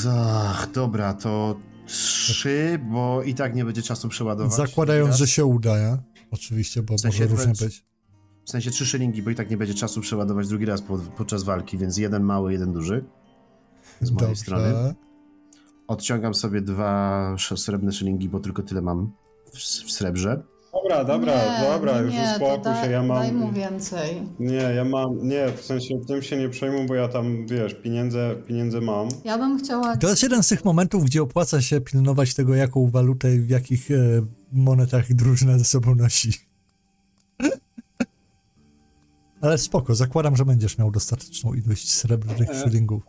[0.08, 1.56] Ach, dobra, to
[1.92, 4.54] trzy, bo i tak nie będzie czasu przeładować.
[4.54, 5.98] Zakładając, że się uda, ja?
[6.30, 7.84] Oczywiście, bo W sensie może różnie być.
[8.44, 11.42] W sensie trzy szylingi, bo i tak nie będzie czasu przeładować drugi raz po, podczas
[11.42, 13.04] walki, więc jeden mały, jeden duży.
[14.00, 14.72] Z mojej strony.
[14.72, 14.94] Dobrze.
[15.86, 19.12] Odciągam sobie dwa srebrne szylingi, bo tylko tyle mam
[19.52, 20.42] w, w srebrze.
[20.72, 23.18] Dobra, dobra, nie, dobra, nie, już nie, uspokój daj, się, ja mam...
[23.18, 24.22] Daj mu więcej.
[24.38, 28.36] Nie, ja mam, nie, w sensie tym się nie przejmuj, bo ja tam, wiesz, pieniądze,
[28.46, 29.08] pieniądze mam.
[29.24, 29.96] Ja bym chciała...
[29.96, 33.50] To jest jeden z tych momentów, gdzie opłaca się pilnować tego, jaką walutę i w
[33.50, 33.94] jakich e,
[34.52, 36.32] monetach drużyna ze sobą nosi.
[39.40, 42.62] Ale spoko, zakładam, że będziesz miał dostateczną ilość srebrnych E.
[42.62, 43.02] szylingów.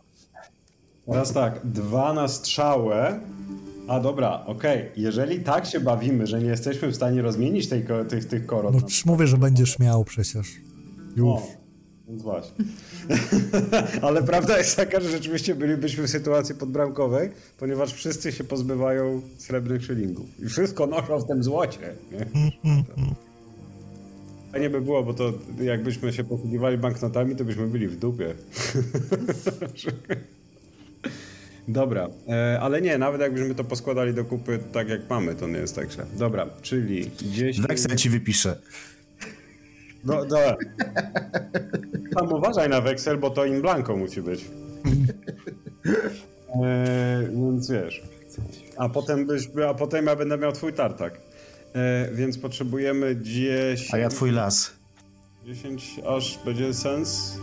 [1.06, 3.20] Teraz tak, dwa na strzałę.
[3.88, 8.24] A dobra, okej, jeżeli tak się bawimy, że nie jesteśmy w stanie rozmienić tej, tych,
[8.24, 8.72] tych koron.
[8.72, 10.52] No na przecież mówię, że będziesz miał przecież.
[11.16, 11.26] Już.
[11.26, 11.42] O,
[12.08, 12.64] więc właśnie.
[14.06, 19.84] Ale prawda jest taka, że rzeczywiście bylibyśmy w sytuacji podbramkowej, ponieważ wszyscy się pozbywają srebrnych
[19.84, 20.26] szylingów.
[20.38, 21.94] I wszystko noszą w tym złocie.
[22.12, 22.26] Nie?
[24.52, 25.32] Fajnie by było, bo to
[25.62, 28.34] jakbyśmy się posługiwali banknotami, to byśmy byli w dupie.
[31.68, 35.58] Dobra, e, ale nie, nawet jakbyśmy to poskładali do kupy tak jak mamy, to nie
[35.58, 36.06] jest tak źle.
[36.18, 37.66] Dobra, czyli 10...
[37.66, 38.56] Weksel ci wypiszę.
[40.04, 40.56] No, dobra.
[42.16, 44.44] Tam uważaj na weksel, bo to in blanco musi być.
[46.62, 48.02] E, więc wiesz.
[48.76, 51.20] A potem, byś, a potem ja będę miał twój tartak.
[51.74, 53.94] E, więc potrzebujemy 10.
[53.94, 54.72] A ja twój las.
[55.44, 57.38] 10 aż będzie sens.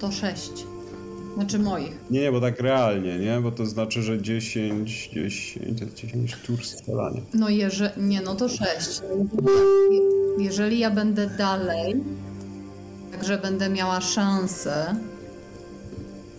[0.00, 0.75] To sześć.
[1.36, 1.92] Znaczy moich.
[2.10, 3.40] Nie, nie, bo tak realnie, nie?
[3.40, 7.20] Bo to znaczy, że 10, 10, to jest 10 tur strzelania.
[7.34, 7.90] No jeżeli...
[8.02, 9.00] Nie, no to sześć.
[10.38, 11.94] Jeżeli ja będę dalej,
[13.12, 14.96] także będę miała szansę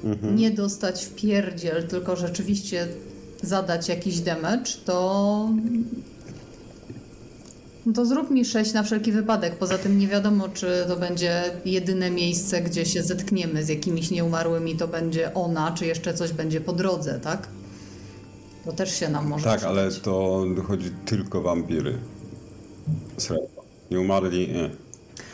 [0.04, 0.36] Mhm.
[0.36, 2.88] nie dostać w pierdziel, tylko rzeczywiście
[3.41, 5.50] zadać jakiś damage, to...
[7.88, 9.56] No to zrób mi 6 na wszelki wypadek.
[9.56, 14.76] Poza tym nie wiadomo, czy to będzie jedyne miejsce, gdzie się zetkniemy z jakimiś nieumarłymi,
[14.78, 17.48] to będzie ona, czy jeszcze coś będzie po drodze, tak?
[18.66, 21.98] To też się nam może Tak, ale to chodzi tylko wampiry.
[23.18, 23.48] Srebro.
[23.92, 24.70] Nie umarli, nie.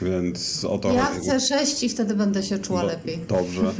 [0.01, 1.19] Więc o to Ja chodzi.
[1.21, 3.19] chcę 6 i wtedy będę się czuła Do- lepiej.
[3.27, 3.61] Dobrze,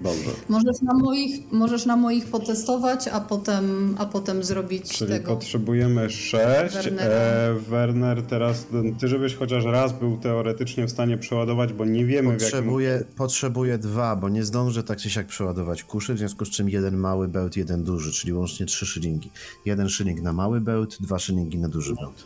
[0.00, 0.30] dobrze.
[0.48, 5.34] Możesz na moich, możesz na moich potestować, a potem, a potem zrobić Czyli tego.
[5.34, 6.34] potrzebujemy 6.
[6.74, 7.14] Wernera.
[7.14, 8.66] E, Werner, teraz
[9.00, 12.46] ty, żebyś chociaż raz był teoretycznie w stanie przeładować, bo nie wiemy w jakim...
[12.46, 16.68] Potrzebuję, potrzebuję dwa, bo nie zdążę tak czy siak przeładować kuszy, w związku z czym
[16.68, 19.30] jeden mały bełt, jeden duży, czyli łącznie trzy szylingi.
[19.64, 22.24] Jeden szyling na mały bełt, dwa szylingi na duży bełt.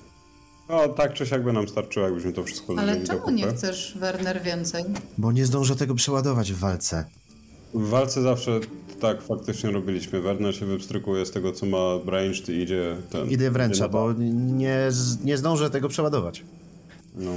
[0.69, 4.43] No tak czy siak by nam starczyło, jakbyśmy to wszystko Ale czemu nie chcesz, Werner,
[4.43, 4.85] więcej?
[5.19, 7.05] Bo nie zdążę tego przeładować w walce.
[7.75, 8.61] W walce zawsze
[9.01, 10.21] tak faktycznie robiliśmy.
[10.21, 13.31] Werner się wypstrykuje z tego, co ma Branch, ty idzie ten...
[13.31, 14.89] Idę wręcza, bo nie,
[15.25, 16.45] nie zdążę tego przeładować.
[17.17, 17.31] No.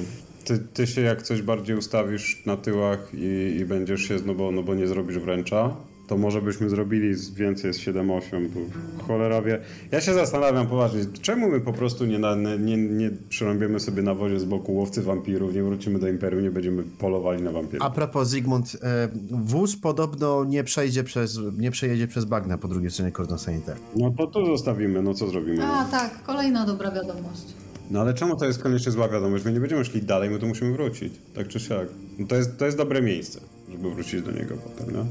[0.45, 4.51] Ty, ty się jak coś bardziej ustawisz na tyłach i, i będziesz się, no bo,
[4.51, 5.75] no bo nie zrobisz wręcza,
[6.07, 8.59] to może byśmy zrobili więcej z 7-8, bo
[9.03, 9.59] cholera wie.
[9.91, 14.13] Ja się zastanawiam poważnie, czemu my po prostu nie, na, nie, nie przyrąbiemy sobie na
[14.13, 17.87] wozie z boku łowcy wampirów, nie wrócimy do Imperium, nie będziemy polowali na wampirów.
[17.87, 22.91] A propos Zygmunt, e, wóz podobno nie przejdzie przez, nie przejedzie przez bagna po drugiej
[22.91, 23.79] stronie kordon sanitaire.
[23.95, 25.65] No to tu zostawimy, no co zrobimy?
[25.65, 27.43] A tak, kolejna dobra wiadomość.
[27.91, 29.45] No ale czemu to jest koniecznie zła wiadomość?
[29.45, 31.87] My nie będziemy szli dalej, my tu musimy wrócić, tak czy siak.
[32.19, 33.39] No to, jest, to jest dobre miejsce,
[33.71, 35.05] żeby wrócić do niego potem, no.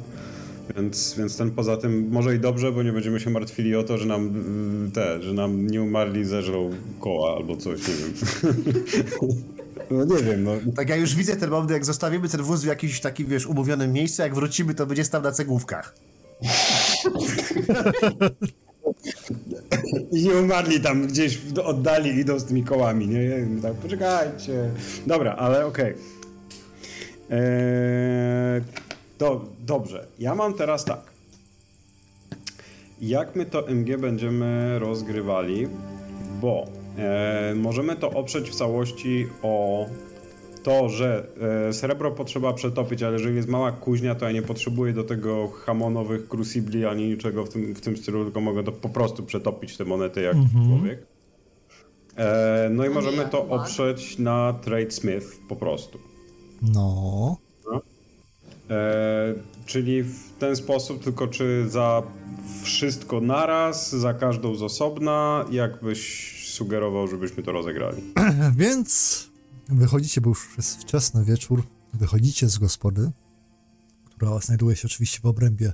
[0.77, 3.99] Więc, więc ten poza tym może i dobrze, bo nie będziemy się martwili o to,
[3.99, 4.35] że nam
[4.85, 8.13] yy, te, że nam nie umarli zeżrą koła albo coś, nie wiem.
[9.91, 10.53] No nie wiem, no.
[10.77, 13.93] Tak ja już widzę ten moment, jak zostawimy ten wóz w jakimś takim, wiesz, umówionym
[13.93, 15.95] miejscu, jak wrócimy, to będzie stał na cegłówkach.
[20.13, 23.47] I nie umarli tam gdzieś w oddali idą z tymi kołami, nie?
[23.63, 24.71] Tak, poczekajcie.
[25.07, 25.95] Dobra, ale okej.
[27.31, 28.63] Eee,
[29.19, 30.07] to dobrze.
[30.19, 31.13] Ja mam teraz tak.
[33.01, 35.69] Jak my to MG będziemy rozgrywali?
[36.41, 36.65] Bo
[36.99, 39.87] e, możemy to oprzeć w całości o
[40.63, 41.27] to, że
[41.69, 45.49] e, srebro potrzeba przetopić, ale jeżeli jest mała kuźnia, to ja nie potrzebuję do tego
[45.49, 49.77] hamonowych crucibli ani niczego w tym, w tym stylu, tylko mogę to po prostu przetopić
[49.77, 50.37] te monety jak
[50.69, 51.07] człowiek.
[52.17, 55.99] E, no i No możemy nie, to oprzeć na Tradesmith po prostu.
[56.63, 57.37] No.
[58.71, 59.35] E,
[59.67, 62.03] czyli w ten sposób, tylko czy za
[62.63, 68.03] wszystko naraz, za każdą z osobna, jakbyś sugerował, żebyśmy to rozegrali.
[68.57, 69.31] Więc
[69.69, 71.63] wychodzicie, bo już jest wczesny wieczór,
[71.95, 73.11] wychodzicie z gospody,
[74.05, 75.73] która znajduje się oczywiście w obrębie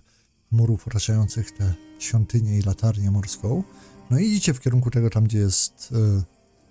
[0.51, 3.62] murów otaczających tę świątynię i latarnię morską.
[4.11, 6.22] No i idziecie w kierunku tego, tam gdzie jest e,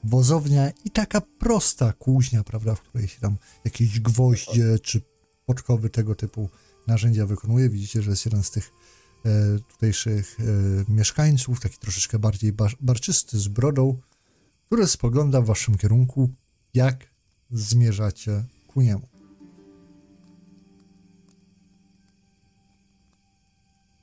[0.04, 5.02] wozownia i taka prosta kuźnia, prawda, w której się tam jakieś gwoździe czy
[5.46, 6.50] podkowy tego typu
[6.88, 7.70] narzędzia wykonuje.
[7.70, 8.72] Widzicie, że jest jeden z tych
[9.26, 9.30] e,
[9.60, 10.44] tutejszych e,
[10.92, 13.98] mieszkańców, taki troszeczkę bardziej bar, barczysty, z brodą,
[14.66, 16.30] który spogląda w waszym kierunku,
[16.74, 17.06] jak
[17.52, 19.08] zmierzacie ku niemu.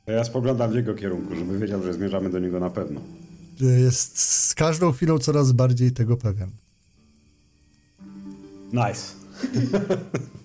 [0.06, 3.00] Ja spoglądam w jego kierunku, żeby wiedział, że zmierzamy do niego na pewno.
[3.60, 6.50] Jest z każdą chwilą coraz bardziej tego pewien.
[8.72, 9.14] Nice.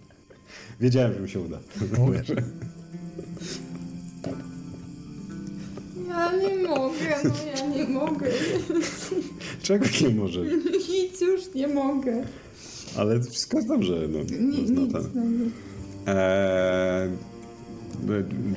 [0.81, 1.59] Wiedziałem, że mi się uda.
[6.09, 8.27] Ja nie mogę, no ja nie mogę.
[9.61, 10.39] Czego nie może?
[10.89, 12.23] Nic już nie mogę.
[12.97, 13.93] Ale wszystko jest dobrze.
[14.09, 14.93] No, Ni- no, nic.
[14.93, 15.03] ten.
[15.15, 15.49] No, nie.
[16.13, 17.09] Eee,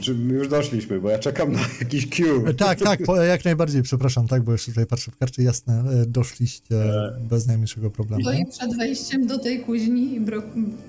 [0.01, 2.45] czy my już doszliśmy, bo ja czekam na jakiś cue.
[2.47, 6.07] E, Tak, tak, jak najbardziej, przepraszam, tak, bo jeszcze tutaj patrzę w karcie, jasne, e,
[6.07, 6.75] doszliście
[7.31, 8.23] bez najmniejszego problemu.
[8.23, 10.21] Stoi przed wejściem do tej kuźni i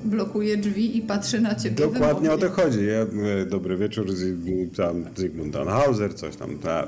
[0.06, 2.80] blokuje drzwi i patrzy na ciebie Dokładnie o to chodzi.
[2.86, 3.06] Ja,
[3.46, 4.38] dobry wieczór, z,
[4.78, 6.58] tam Zygmunt Tannhauser, coś tam.
[6.58, 6.88] Ta.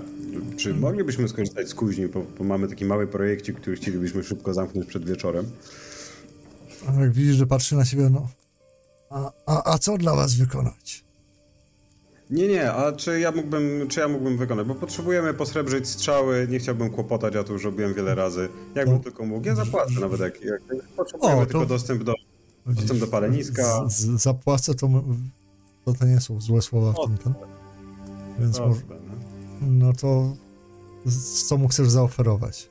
[0.58, 4.88] Czy moglibyśmy skorzystać z kuźni, bo, bo mamy taki mały projekcik, który chcielibyśmy szybko zamknąć
[4.88, 5.46] przed wieczorem.
[6.88, 8.28] A Jak widzisz, że patrzy na siebie, no,
[9.10, 11.05] a, a, a co dla was wykonać?
[12.30, 14.68] Nie, nie, a czy ja mógłbym, czy ja mógłbym wykonać?
[14.68, 18.50] Bo potrzebujemy posrebrzyć strzały, nie chciałbym kłopotać, ja to już robiłem wiele razy.
[18.76, 19.04] Jakbym No.
[19.04, 20.62] tylko mógł, ja zapłacę nawet, jak, jak
[20.98, 22.14] potrzebujemy O, to- tylko dostęp do...
[22.66, 23.90] Dostęp do paleniska.
[23.90, 24.90] Z, z, zapłacę, to,
[25.86, 27.34] to, to nie są złe słowa w tym, ten.
[28.40, 28.96] Więc może, Proste,
[29.62, 29.68] no.
[29.88, 30.36] no to
[31.48, 32.70] co mu chcesz zaoferować?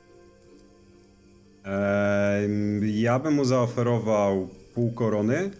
[1.65, 5.51] Eee, ja bym mu zaoferował pół korony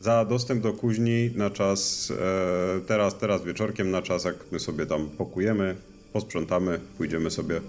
[0.00, 2.12] za dostęp do kuźni na czas,
[2.76, 5.76] e, teraz, teraz wieczorkiem, na czas jak my sobie tam pokujemy,
[6.12, 7.60] posprzątamy, pójdziemy sobie,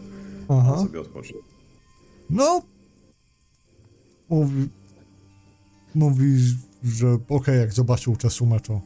[0.49, 0.77] Aha.
[0.77, 1.43] sobie odpocząć.
[2.29, 2.61] No.
[4.29, 4.67] Mówi,
[5.95, 6.37] mówi
[6.83, 8.81] że okej, jak zobaczył sumę, to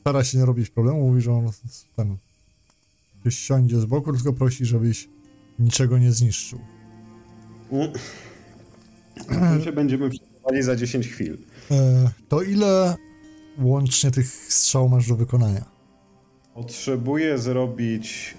[0.00, 1.08] stara się nie robić problemu.
[1.08, 1.50] Mówi, że on
[1.96, 2.16] ten
[3.28, 5.08] siądzie z boku, tylko prosi, żebyś
[5.58, 6.58] niczego nie zniszczył.
[9.56, 11.38] My się będziemy przygotowali za 10 chwil.
[11.70, 12.96] E, to ile
[13.58, 15.64] łącznie tych strzał masz do wykonania?
[16.54, 18.34] Potrzebuję zrobić.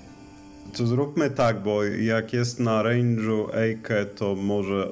[0.78, 4.88] To zróbmy tak, bo jak jest na range'u Ake, to może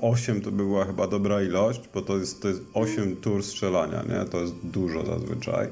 [0.00, 4.02] 8 to by była chyba dobra ilość, bo to jest, to jest 8 tur strzelania,
[4.02, 4.24] nie?
[4.24, 5.68] To jest dużo zazwyczaj.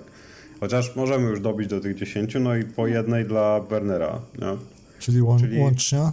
[0.60, 4.56] Chociaż możemy już dobić do tych 10, no i po jednej dla Bernera, nie?
[4.98, 6.12] Czyli, łą, Czyli- łącznie?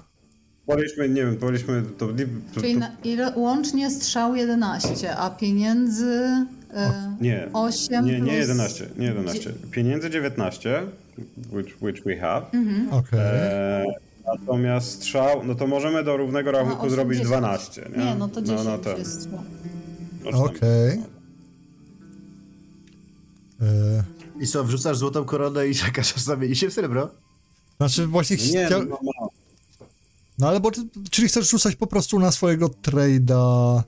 [0.67, 2.13] Woliśmy, nie wiem, woliśmy to, to,
[2.61, 8.33] Czyli na, ile, łącznie strzał 11, a pieniędzy e, Nie, 8 nie, nie plus...
[8.33, 9.53] 11, nie 11.
[9.71, 10.83] Pieniędzy 19,
[11.51, 12.45] which, which we have.
[12.91, 13.19] Okej.
[13.19, 13.87] Eee,
[14.25, 17.27] natomiast strzał, no to możemy do równego rachunku zrobić 10.
[17.27, 18.05] 12, nie?
[18.05, 18.97] Nie, no to 10 no, ten.
[18.97, 19.39] jest strzał.
[20.23, 21.01] No, czy tam- Okej.
[23.61, 24.03] E,
[24.39, 27.09] I co, wrzucasz złotą koronę i czekasz, aż zamieni się w srebro?
[27.77, 28.99] Znaczy właśnie Nie, no, no,
[30.37, 30.81] No ale bo ty,
[31.11, 33.81] czyli chcesz rzucać po prostu na swojego trade'a.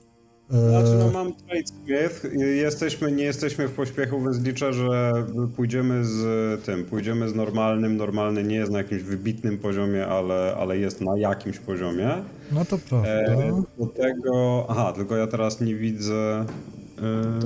[0.50, 5.12] Znaczy, no E, mam trade smith, jesteśmy, nie jesteśmy w pośpiechu, więc liczę, że
[5.56, 10.78] pójdziemy z tym, pójdziemy z normalnym, normalny nie jest na jakimś wybitnym poziomie, ale, ale
[10.78, 12.08] jest na jakimś poziomie.
[12.52, 13.08] no to prawda.
[13.08, 16.46] E, do tego, aha, tylko ja teraz nie widzę, e,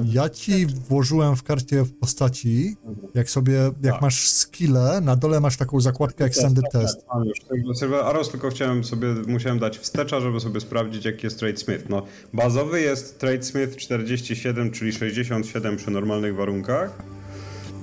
[0.04, 2.76] Ja ci włożyłem w karcie w postaci,
[3.14, 4.02] jak sobie, jak Tak.
[4.02, 7.06] masz skille, na dole masz taką zakładkę Extended Test.
[7.14, 7.38] Mam już.
[8.04, 11.84] Aros, tylko chciałem sobie, musiałem dać wstecza, żeby sobie sprawdzić, jaki jest Trade Smith.
[11.88, 12.02] No,
[12.32, 17.02] bazowy jest Trade Smith 47, czyli 67 przy normalnych warunkach.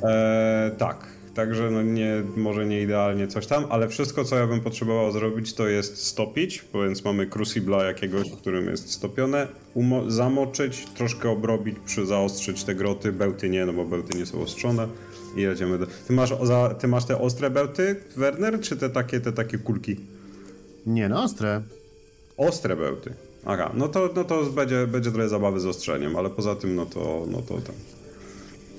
[0.04, 1.08] Eee, tak,
[1.42, 5.54] także no nie, może nie idealnie coś tam, ale wszystko, co ja bym potrzebował zrobić,
[5.54, 9.48] to jest stopić, bo więc mamy crucibla jakiegoś, w którym jest stopione,
[10.08, 14.88] zamoczyć, troszkę obrobić, przy zaostrzyć te groty, bełty nie, no bo bełty nie są ostrzone.
[15.36, 15.88] I jedziemy do...
[16.08, 19.96] Ty masz, za, ty masz te ostre bełty, Werner, czy te takie, te takie kulki?
[20.86, 21.62] Nie, no ostre.
[22.38, 23.14] Ostre bełty.
[23.46, 26.86] Aha, no to, no to będzie, będzie trochę zabawy z ostrzeniem, ale poza tym, no
[26.86, 27.76] to, no to ten.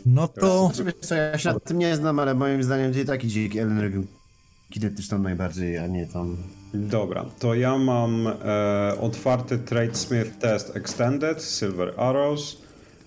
[0.07, 3.05] No to Znaczy, co, ja się nad tym nie znam, ale moim zdaniem to i
[3.05, 4.05] taki dzik energią
[4.71, 6.37] kinetyczną najbardziej, a nie tam...
[6.75, 8.33] Dobra, to ja mam e,
[9.01, 12.57] otwarty Tradesmith Test Extended, Silver Arrows.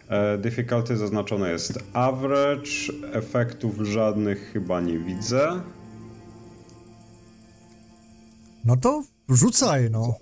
[0.10, 2.72] E, difficulty zaznaczone jest average,
[3.12, 5.62] efektów żadnych chyba nie widzę.
[8.66, 10.16] No to rzucaj, no.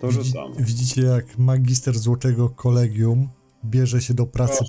[0.00, 0.52] To rzucam.
[0.58, 3.28] Widzicie, jak magister Złotego Kolegium
[3.64, 4.64] bierze się do pracy,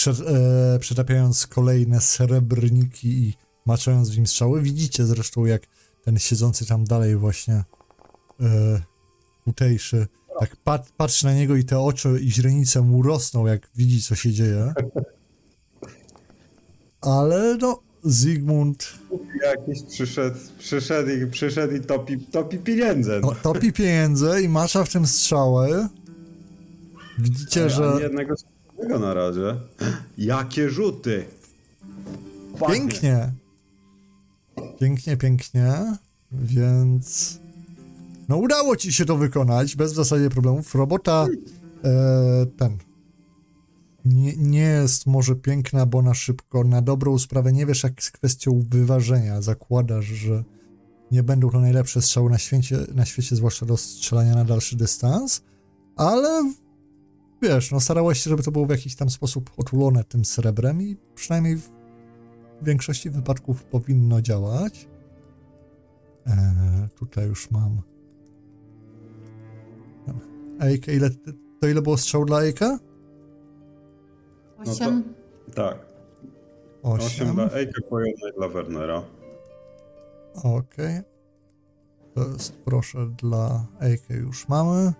[0.00, 3.34] prze, e, przetapiając kolejne srebrniki i
[3.66, 4.62] maczając w nim strzały.
[4.62, 5.62] Widzicie zresztą, jak
[6.04, 7.54] ten siedzący tam dalej właśnie
[8.40, 8.80] e,
[9.44, 10.06] tutejszy,
[10.40, 14.14] tak pat, patrzy na niego i te oczy i źrenice mu rosną, jak widzi, co
[14.14, 14.74] się dzieje.
[17.00, 18.98] Ale no, Zygmunt
[19.42, 23.20] Jakiś przyszedł, przyszedł i, przyszedł i topi, topi pieniądze.
[23.22, 25.88] no, topi pieniądze i macza w tym strzały.
[27.18, 27.98] Widzicie, że...
[28.00, 28.34] Jednego
[28.80, 29.56] skutecznego na razie.
[30.18, 31.24] Jakie rzuty!
[32.58, 32.74] Panie.
[32.74, 33.32] Pięknie.
[34.80, 35.96] Pięknie, pięknie.
[36.32, 37.38] Więc.
[38.28, 40.74] No, udało ci się to wykonać bez w zasadzie problemów.
[40.74, 41.26] Robota
[41.84, 42.78] e, ten.
[44.04, 48.10] Nie, nie jest może piękna, bo na szybko, na dobrą sprawę nie wiesz, jak z
[48.10, 49.42] kwestią wyważenia.
[49.42, 50.44] Zakładasz, że
[51.10, 55.42] nie będą to najlepsze strzały na świecie, na świecie zwłaszcza do strzelania na dalszy dystans,
[55.96, 56.52] ale
[57.42, 60.96] wiesz, no starałeś się, żeby to było w jakiś tam sposób otulone tym srebrem i
[61.14, 61.70] przynajmniej w
[62.62, 64.88] większości wypadków powinno działać.
[66.26, 67.82] Eee, tutaj już mam.
[70.60, 71.10] Ejka, ile,
[71.60, 72.78] to ile było strzał dla Ejka?
[74.58, 75.14] No Osiem.
[75.54, 75.86] Tak.
[76.82, 77.34] 8 Osiem.
[77.34, 79.02] dla Ejka, po jednej dla Wernera.
[80.44, 81.00] Okej.
[82.14, 84.92] To jest proszę dla Ejka już mamy.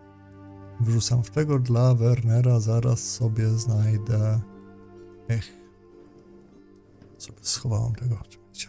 [0.80, 4.40] Wrzucam w tego dla Wernera, zaraz sobie znajdę.
[5.28, 5.52] Ech.
[7.18, 8.16] Sobie schowałem tego.
[8.28, 8.68] Czekajcie.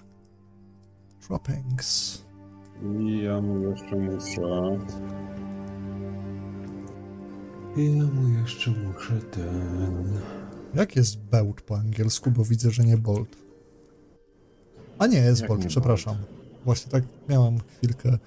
[1.28, 2.22] Droppings.
[2.99, 4.80] I ja mu jeszcze muszę...
[7.78, 10.20] I ja mu jeszcze muszę ten...
[10.74, 13.38] Jak jest bełt po angielsku, bo widzę, że nie bolt.
[14.99, 16.16] A nie, jest Jak bolt, przepraszam.
[16.66, 18.18] Właśnie tak miałem chwilkę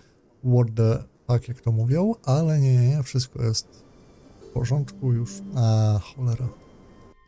[0.44, 3.84] what the fuck, jak to mówią, ale nie, nie, nie, wszystko jest
[4.40, 5.32] w porządku już.
[5.56, 6.48] A, cholera.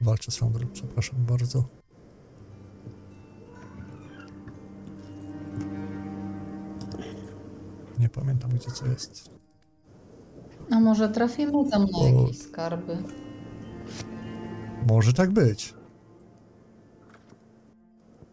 [0.00, 1.64] Walczę z Foundry, przepraszam bardzo.
[7.98, 9.30] Nie pamiętam, gdzie co jest.
[10.70, 12.06] A może trafimy tam na O.
[12.06, 12.98] jakieś skarby?
[14.88, 15.74] Może tak być.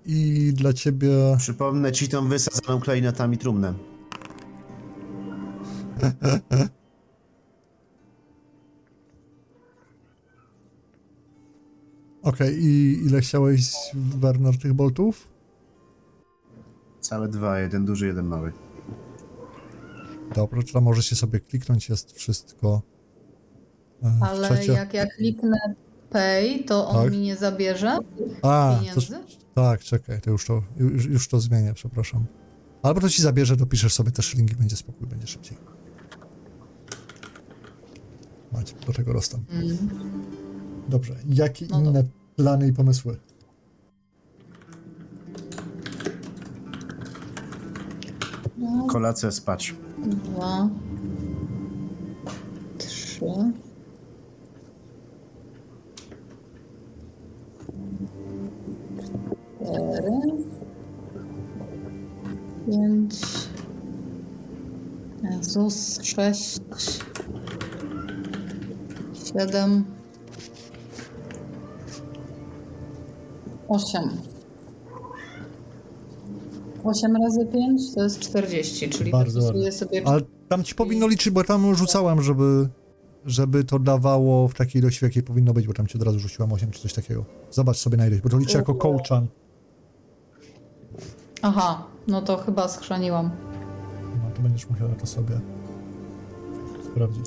[0.05, 1.09] I dla ciebie...
[1.38, 3.74] Przypomnę ci tą wysadzoną klejnotami trumnę.
[12.22, 15.28] Okej, i ile chciałeś, Werner, tych boltów?
[16.99, 18.51] Całe dwa, jeden duży, jeden mały.
[20.36, 22.82] Dobra, to możecie sobie kliknąć, jest wszystko
[24.04, 24.72] e, Ale czacie.
[24.72, 25.58] jak ja kliknę
[26.10, 27.12] pay, to on Tak.
[27.12, 27.97] mi nie zabierze
[28.41, 29.01] A, to,
[29.56, 32.26] tak, czekaj, to już to, już, już to zmienię, przepraszam.
[32.84, 35.58] Albo to ci zabierze, dopiszesz sobie też linki, będzie spokój, będzie szybciej.
[38.54, 39.51] Macie, do tego dostęp.
[39.51, 39.78] Mm.
[40.89, 42.04] Dobrze, jakie No inne
[42.36, 43.18] plany i pomysły?
[48.58, 49.76] No, Kolację spać.
[50.06, 50.70] dwa,
[52.78, 53.54] trzy,
[59.93, 60.22] cztery,
[62.68, 63.22] pięć,
[65.24, 66.60] Jezus, sześć,
[69.39, 69.86] siedem,
[73.67, 74.09] osiem.
[76.84, 79.71] 8 razy 5 to jest 40, czyli Bardzo dopisuję ładnie.
[79.71, 82.69] sobie Ale tam ci powinno liczyć, bo tam rzucałem, żeby,
[83.25, 86.19] żeby to dawało w takiej ilości, w jakiej powinno być, bo tam ci od razu
[86.19, 87.25] rzuciłem 8 czy coś takiego.
[87.51, 89.27] Zobacz sobie na ilość, bo to liczę jako coachan.
[91.41, 93.31] Aha, no to chyba schrzaniłam.
[94.23, 95.39] No to będziesz musiała to sobie
[96.91, 97.25] sprawdzić.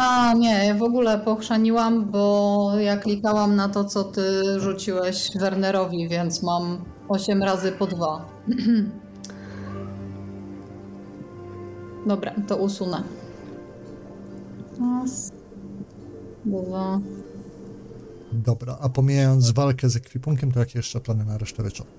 [0.00, 4.20] A nie, ja w ogóle pochrzaniłam, bo ja klikałam na to, co ty
[4.60, 8.26] rzuciłeś Wernerowi, więc mam 8 razy po 2.
[12.06, 13.02] Dobra, to usunę.
[14.80, 15.32] Raz,
[16.44, 17.00] dwa.
[18.32, 21.90] Dobra, a pomijając walkę z ekwipunkiem, to jakie jeszcze plany na resztę wieczoru?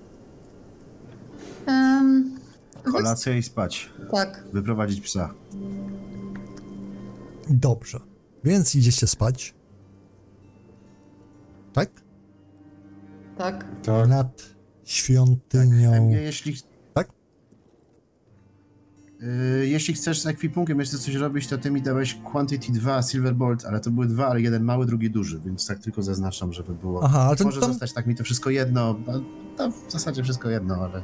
[1.66, 2.34] Em,
[2.82, 3.90] Kolacja i spać.
[4.12, 5.34] tak, Wyprowadzić psa.
[7.50, 8.00] Dobrze.
[8.44, 9.54] Więc idziecie spać.
[11.72, 11.90] Tak?
[13.38, 13.64] Tak?
[13.82, 14.08] Tak.
[14.08, 15.92] Nad świątynią.
[15.92, 16.56] Emgie, jeśli...
[16.94, 17.08] Tak?
[19.20, 23.64] Yy, jeśli chcesz z ekwipunkiem jeszcze coś robić, to ty mi dałeś Quantity 2 Silverbolt,
[23.64, 27.04] ale to były dwa, ale jeden mały, drugi duży, więc tak tylko zaznaczam, żeby było.
[27.04, 28.94] Aha, ale to, Może to zostać tak mi to wszystko jedno,
[29.88, 31.02] w zasadzie wszystko jedno, ale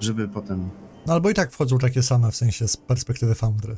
[0.00, 0.70] żeby potem...
[1.06, 3.76] no, albo i tak wchodzą takie same, w sensie z perspektywy Foundry.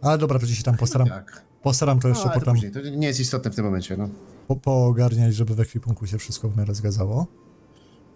[0.00, 1.42] Ale dobra, to dzisiaj tam postaram, Tak.
[1.62, 4.08] postaram to No, jeszcze to, potem później, to nie jest istotne w tym momencie, no.
[4.48, 7.26] po, poogarniać, żeby w ekwipunku się wszystko w miarę zgadzało.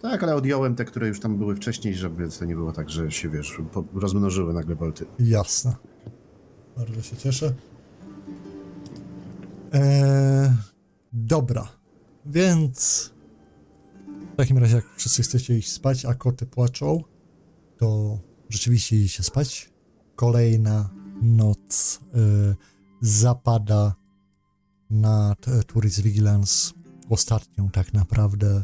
[0.01, 3.11] Tak, ale odjąłem te, które już tam były wcześniej, żeby to nie było tak, że
[3.11, 5.05] się, wiesz, po, rozmnożyły nagle bolty.
[5.19, 5.75] Jasne.
[6.77, 7.53] Bardzo się cieszę.
[9.73, 10.51] Eee,
[11.13, 11.67] dobra.
[12.25, 13.09] Więc
[14.33, 17.03] w takim razie, jak wszyscy chcecie iść spać, a koty płaczą,
[17.77, 18.19] to
[18.49, 19.69] rzeczywiście idziecie spać.
[20.15, 20.89] Kolejna
[21.21, 22.55] noc e,
[23.01, 23.95] zapada
[24.89, 26.73] nad e, Tourist Vigilance.
[27.09, 28.63] Ostatnią tak naprawdę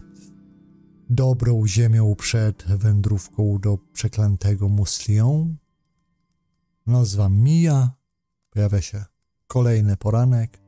[1.10, 5.58] dobrą ziemią przed wędrówką do przeklętego Muslion.
[6.88, 7.92] Noc wam mija,
[8.50, 9.06] pojawia się
[9.48, 10.62] kolejny poranek.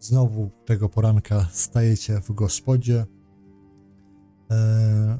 [0.00, 3.06] Znowu tego poranka stajecie w gospodzie,
[4.50, 5.18] e,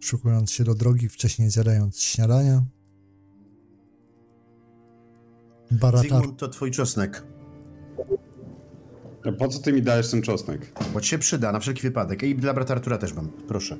[0.00, 2.64] szykując się do drogi, wcześniej zjadając śniadania.
[5.70, 7.22] Baratar, Zygmunt, to twój czosnek.
[9.28, 10.72] A po co ty mi dajesz ten czosnek?
[10.94, 12.22] Bo ci się przyda, na wszelki wypadek.
[12.22, 13.78] I dla brata Artura też mam, proszę.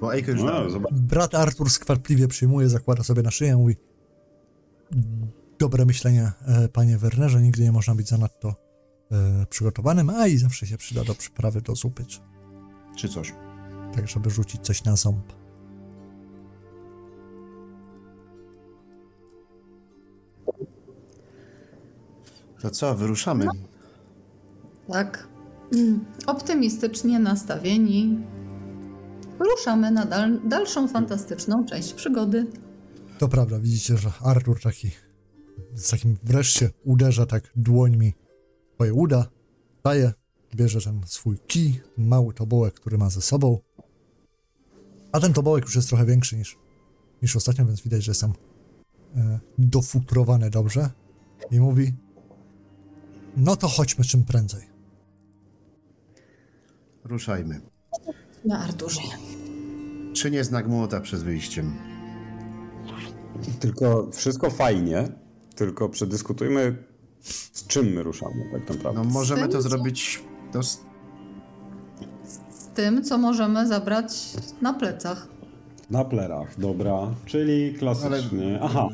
[0.00, 3.76] Bo Ejko już No, brat Artur skwarpliwie przyjmuje, zakłada sobie na szyję, mówi
[5.58, 8.54] dobre myślenie, e, panie Wernerze, nigdy nie można być zanadto
[9.12, 12.20] e, przygotowanym, a i zawsze się przyda do przyprawy do zupy, czy
[12.96, 13.34] Czy coś.
[13.94, 15.32] tak żeby rzucić coś na ząb.
[22.62, 23.46] To co, wyruszamy?
[24.88, 25.28] Tak.
[25.72, 28.18] Mm, Optymistycznie nastawieni.
[29.38, 32.46] Ruszamy na dal dalszą fantastyczną część przygody.
[33.18, 34.90] To prawda, widzicie, że Artur taki
[35.74, 38.12] z takim wreszcie uderza tak dłońmi
[38.72, 39.26] w twoje uda,
[39.84, 40.12] daje,
[40.54, 43.58] bierze ten swój kij, mały tobołek, który ma ze sobą.
[45.12, 46.58] A ten tobołek już jest trochę większy niż,
[47.22, 48.32] niż ostatnio, więc widać, że jest tam
[49.16, 50.90] e, dofutrowany dobrze.
[51.50, 51.92] I mówi,
[53.36, 54.66] no to chodźmy czym prędzej.
[57.04, 57.60] Ruszajmy.
[58.44, 59.00] Na Arturze.
[60.14, 61.74] Czy nie znak młota przed wyjściem?
[63.60, 65.08] Tylko wszystko fajnie,
[65.56, 66.76] tylko przedyskutujmy
[67.52, 69.02] z czym my ruszamy tak naprawdę.
[69.04, 70.22] No możemy tym, to zrobić...
[70.52, 70.80] To s-
[72.50, 74.12] Z tym, co możemy zabrać
[74.60, 75.28] na plecach.
[75.90, 77.14] Na plerach, dobra.
[77.26, 78.58] Czyli klasycznie.
[78.62, 78.88] Aha.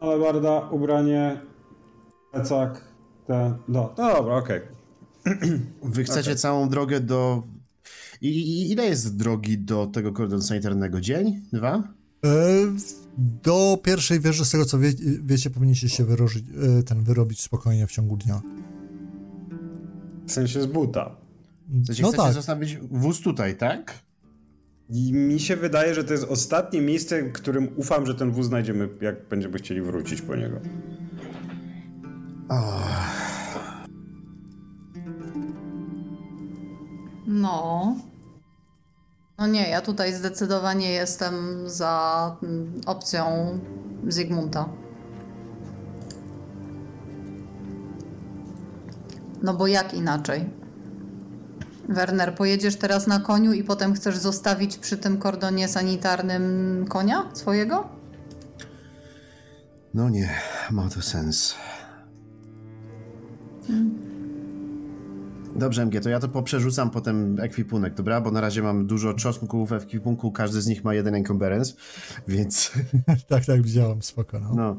[0.00, 1.40] Ale barda, ubranie,
[2.34, 2.80] plecak,
[3.26, 3.54] te.
[3.68, 4.60] No, no dobra, okej.
[5.82, 7.42] Wy chcecie całą drogę do...
[8.20, 11.00] I, I ile jest drogi do tego kordonu sanitarnego?
[11.00, 11.40] Dzień?
[11.52, 11.82] Dwa?
[12.24, 12.30] E,
[13.42, 14.92] do pierwszej wieży, z tego co wie,
[15.24, 16.44] wiecie, powinniście się wyrożyć,
[16.78, 18.42] e, ten wyrobić spokojnie w ciągu dnia.
[20.26, 21.16] W sensie z buta.
[21.68, 22.34] W sensie No chcecie tak.
[22.34, 24.04] zostawić wóz tutaj, tak?
[24.90, 28.88] I mi się wydaje, że to jest ostatnie miejsce, którym ufam, że ten wóz znajdziemy,
[29.00, 30.60] jak będziemy chcieli wrócić po niego.
[37.26, 37.96] No.
[39.38, 41.34] No nie, ja tutaj zdecydowanie jestem
[41.68, 43.24] za mm, opcją
[44.08, 44.68] Zygmunta.
[49.42, 50.50] No bo jak inaczej?
[51.88, 57.88] Werner, pojedziesz teraz na koniu i potem chcesz zostawić przy tym kordonie sanitarnym konia swojego?
[59.94, 60.30] No nie,
[60.70, 61.54] ma to sens.
[65.56, 68.20] Dobrze, MG, to ja to poprzerzucam potem ekwipunek, dobra?
[68.20, 71.74] Bo na razie mam dużo czosnków w ekwipunku, każdy z nich ma jeden encumbrance,
[72.28, 72.72] więc
[73.28, 74.54] tak, tak, widziałem, spoko, no.
[74.54, 74.76] no.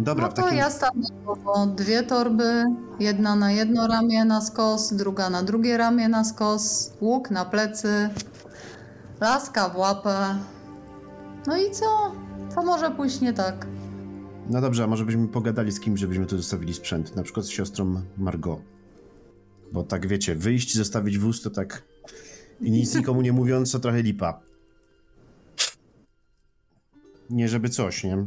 [0.00, 0.58] Dobra, No to takim...
[0.58, 2.64] ja standardowo dwie torby,
[3.00, 8.10] jedna na jedno ramię na skos, druga na drugie ramię na skos, łuk na plecy,
[9.20, 10.34] laska w łapę.
[11.46, 12.12] No i co?
[12.54, 13.66] Co może pójść nie tak?
[14.50, 17.48] No dobrze, a może byśmy pogadali z kimś, żebyśmy tu zostawili sprzęt, na przykład z
[17.48, 18.60] siostrą Margot.
[19.72, 21.82] Bo tak wiecie, wyjść, zostawić wóz to tak
[22.60, 24.40] i nic nikomu nie mówiąc, to trochę lipa.
[27.30, 28.26] Nie żeby coś, nie?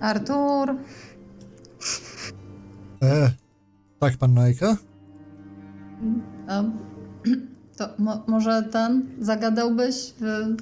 [0.00, 0.74] Artur,
[3.02, 3.30] E,
[3.98, 4.76] tak, pan Najka?
[6.48, 6.62] a,
[7.76, 10.56] To mo- może ten zagadałbyś, y,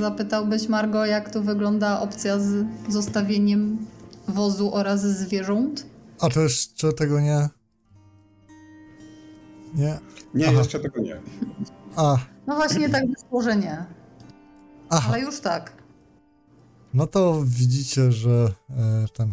[0.00, 3.86] zapytałbyś Margo, jak tu wygląda opcja z zostawieniem
[4.28, 5.86] wozu oraz zwierząt?
[6.20, 7.48] A to jeszcze tego nie...
[9.74, 9.98] Nie?
[10.34, 10.58] Nie, Aha.
[10.58, 11.20] jeszcze tego nie.
[11.96, 13.84] A, No właśnie tak wyszło, że nie,
[14.90, 15.08] aha.
[15.08, 15.72] ale już tak.
[16.94, 19.32] No to widzicie, że e, ten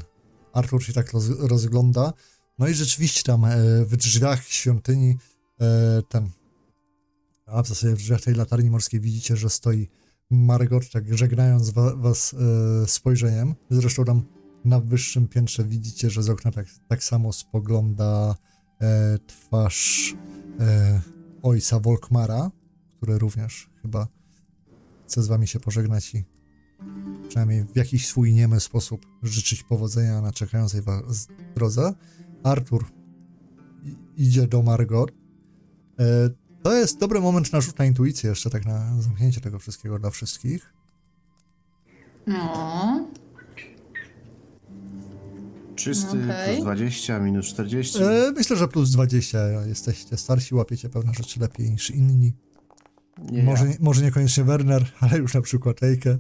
[0.54, 2.14] Artur się tak roz, rozgląda.
[2.60, 5.18] No i rzeczywiście tam e, w drzwiach świątyni
[5.62, 6.30] e, ten,
[7.46, 9.88] a w zasadzie w drzwiach tej latarni morskiej widzicie, że stoi
[10.30, 12.36] Margot, tak żegnając wa, was
[12.84, 13.56] e, spojrzeniem.
[13.70, 14.24] Zresztą tam
[14.66, 18.36] na wyższym piętrze widzicie, że z okna tak, tak samo spogląda
[18.82, 20.14] e, twarz
[20.60, 21.02] e,
[21.42, 22.52] ojca Volkmara,
[22.98, 24.08] który również chyba
[25.06, 26.24] chce z wami się pożegnać i
[27.28, 31.94] przynajmniej w jakiś swój niemy sposób życzyć powodzenia na czekającej was drodze.
[32.44, 32.86] Artur
[34.18, 35.12] idzie do Margot.
[36.66, 40.10] To jest dobry moment na rzut na intuicję, jeszcze tak na zamknięcie tego wszystkiego dla
[40.10, 40.74] wszystkich.
[42.28, 43.08] No,
[45.76, 46.54] Czysty Okej.
[46.56, 48.04] plus 20, minus 40.
[48.04, 52.34] E, myślę, że plus 20 jesteście starsi, łapiecie pewne rzeczy lepiej niż inni.
[53.32, 53.74] nie może, ja.
[53.80, 56.18] może niekoniecznie Werner, ale już na przykład Eike.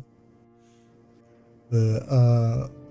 [1.73, 2.85] E, A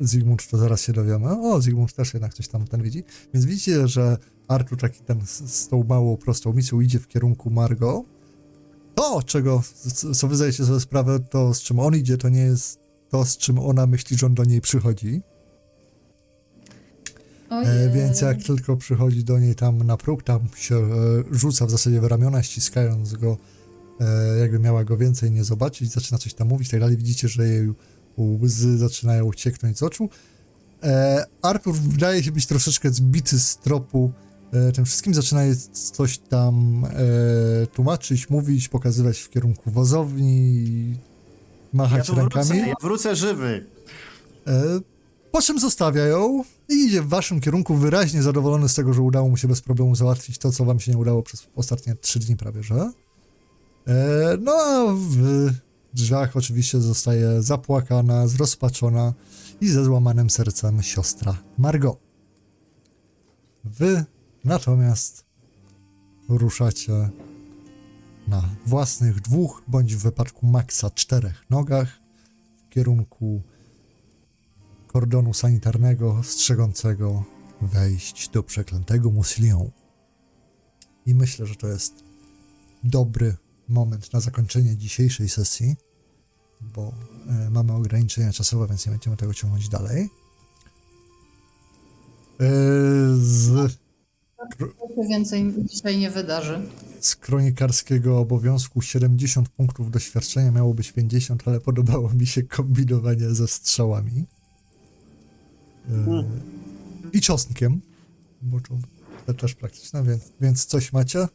[0.00, 1.30] Zygmunt to zaraz się dowiemy.
[1.30, 3.04] O, Zygmunt też jednak coś tam ten widzi.
[3.34, 4.16] Więc widzicie, że
[4.50, 8.04] Artur taki ten z, z tą małą prostą misją idzie w kierunku Margo.
[8.94, 9.62] To, czego,
[10.14, 13.36] co wy zdajecie sobie sprawę, to z czym on idzie, to nie jest to, z
[13.36, 15.22] czym ona myśli, że on do niej przychodzi.
[17.50, 20.88] E, więc jak tylko przychodzi do niej tam na próg, tam się e,
[21.30, 23.36] rzuca w zasadzie w ramiona, ściskając go,
[24.00, 26.96] e, jakby miała go więcej nie zobaczyć, zaczyna coś tam mówić i tak dalej.
[26.96, 27.72] Widzicie, że jej
[28.18, 30.08] łzy zaczynają ucieknąć z oczu.
[30.82, 34.12] E, Artur wydaje się być troszeczkę zbity z tropu
[34.74, 35.14] tym wszystkim.
[35.14, 40.96] Zaczyna jej coś tam e, tłumaczyć, mówić, pokazywać w kierunku wozowni, Ja
[41.72, 42.58] machać wrócę, rękami.
[42.68, 43.66] ja wrócę żywy.
[44.46, 44.62] E,
[45.32, 49.28] Po czym zostawia ją i idzie w waszym kierunku wyraźnie zadowolony z tego, że udało
[49.28, 52.36] mu się bez problemu załatwić to, co wam się nie udało przez ostatnie trzy dni
[52.36, 52.92] prawie, że.
[53.86, 55.50] E, No a w
[55.94, 59.14] drzwiach oczywiście zostaje zapłakana, zrozpaczona
[59.60, 61.98] i ze złamanym sercem siostra Margot.
[63.64, 64.04] Wy
[64.44, 65.24] natomiast
[66.28, 67.10] ruszacie
[68.28, 71.98] na własnych dwóch, bądź w wypadku Maxa czterech nogach
[72.66, 73.42] w kierunku
[74.86, 77.24] kordonu sanitarnego strzegącego
[77.60, 79.70] wejść do przeklętego Muslion.
[81.06, 82.04] I myślę, że to jest
[82.84, 83.36] dobry
[83.68, 85.76] moment na zakończenie dzisiejszej sesji,
[86.60, 86.94] bo
[87.28, 90.10] e, mamy ograniczenia czasowe, więc nie będziemy tego ciągnąć dalej.
[92.40, 92.48] E,
[93.16, 93.78] z,
[94.40, 96.60] To więcej dzisiaj nie wydarzy.
[97.00, 103.48] z kronikarskiego obowiązku 70 punktów doświadczenia miało być 50, ale podobało mi się kombinowanie ze
[103.48, 104.26] strzałami.
[105.90, 106.24] E,
[107.12, 107.80] I czosnkiem,
[108.42, 108.60] bo
[109.26, 111.20] to, też praktyczne, więc, więc coś macie.
[111.20, 111.28] E,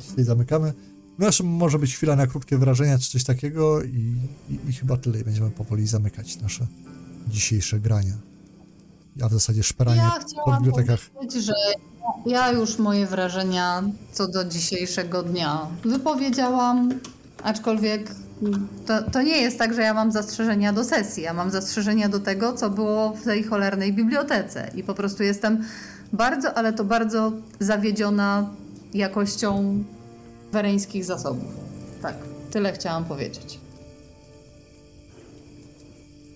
[0.00, 0.72] dzisiaj zamykamy.
[1.18, 4.16] No jeszcze może być chwila na krótkie wrażenia, czy coś takiego i,
[4.50, 5.24] i, i chyba tyle.
[5.24, 6.66] Będziemy powoli zamykać nasze
[7.28, 8.29] dzisiejsze grania.
[9.24, 11.00] A w zasadzie szperanie Ja po chciałam bibliotekach.
[11.00, 11.52] powiedzieć, że
[12.26, 13.82] ja już moje wrażenia
[14.12, 16.90] co do dzisiejszego dnia wypowiedziałam,
[17.42, 18.10] aczkolwiek
[18.86, 21.22] to, to nie jest tak, że ja mam zastrzeżenia do sesji.
[21.22, 24.70] Ja mam zastrzeżenia do tego, co było w tej cholernej bibliotece.
[24.74, 25.64] I po prostu jestem
[26.12, 28.50] bardzo, ale to bardzo zawiedziona
[28.94, 29.84] jakością
[30.52, 31.54] wereńskich zasobów.
[32.02, 32.14] Tak,
[32.50, 33.60] tyle chciałam powiedzieć.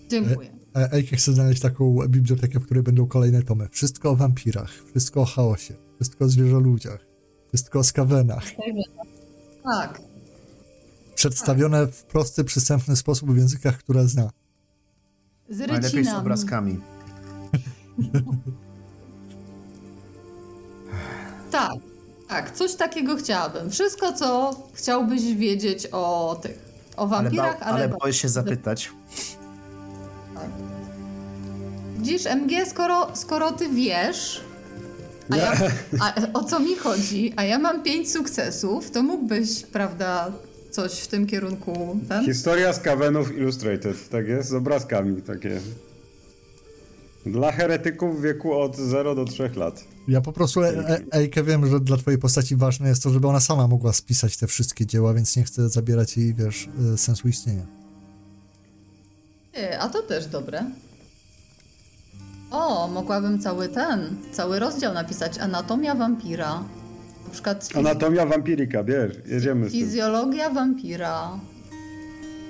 [0.09, 0.64] Dziękuję.
[0.76, 3.68] E, Ejke chce znaleźć taką bibliotekę, w której będą kolejne tomy.
[3.68, 7.01] Wszystko o wampirach, wszystko o chaosie, wszystko o zwierzoludziach,
[7.48, 8.44] wszystko o skawenach.
[9.64, 10.01] Tak.
[11.14, 14.30] Przedstawione w prosty, przystępny sposób w językach, które zna.
[15.48, 16.18] Z Najlepiej z rycinami.
[16.20, 16.80] obrazkami.
[21.51, 21.72] Tak,
[22.28, 23.70] tak, coś takiego chciałabym.
[23.70, 26.59] Wszystko, co chciałbyś wiedzieć o tych,
[26.96, 27.74] o Ale, wampirach, ba- ale...
[27.84, 28.90] ale boję się zapytać.
[32.05, 34.40] Widzisz, MG, skoro, skoro ty wiesz,
[35.31, 35.52] a ja,
[36.01, 40.32] a, o co mi chodzi, a ja mam pięć sukcesów, to mógłbyś, prawda,
[40.70, 42.24] coś w tym kierunku, ten?
[42.24, 45.60] Historia z Kawenów Illustrated, tak jest, z obrazkami takie.
[47.26, 49.85] Dla heretyków w wieku od 0 do 3 lat.
[50.09, 53.28] Ja po prostu, e, e, Ejke, wiem, że dla twojej postaci ważne jest to, żeby
[53.28, 57.28] ona sama mogła spisać te wszystkie dzieła, więc nie chcę zabierać jej, wiesz, e, sensu
[57.28, 57.66] istnienia.
[59.81, 60.64] A to też dobre.
[62.55, 66.62] O, mogłabym cały ten, cały rozdział napisać Anatomia wampira.
[67.32, 69.81] przykład fiz- Anatomia wampirika, wiesz, jedziemy z tym.
[69.81, 71.31] fizjologia wampira.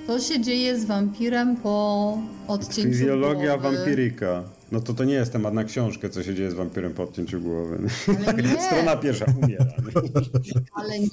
[0.07, 2.19] Co się dzieje z wampirem po
[2.49, 3.77] odcięciu Fizjologia głowy?
[3.77, 4.43] wampirika.
[4.73, 7.41] No to to nie jest temat na książkę, co się dzieje z wampirem po odcięciu
[7.41, 7.79] głowy.
[8.67, 9.65] Strona pierwsza umiera.
[10.75, 11.09] Ale nie,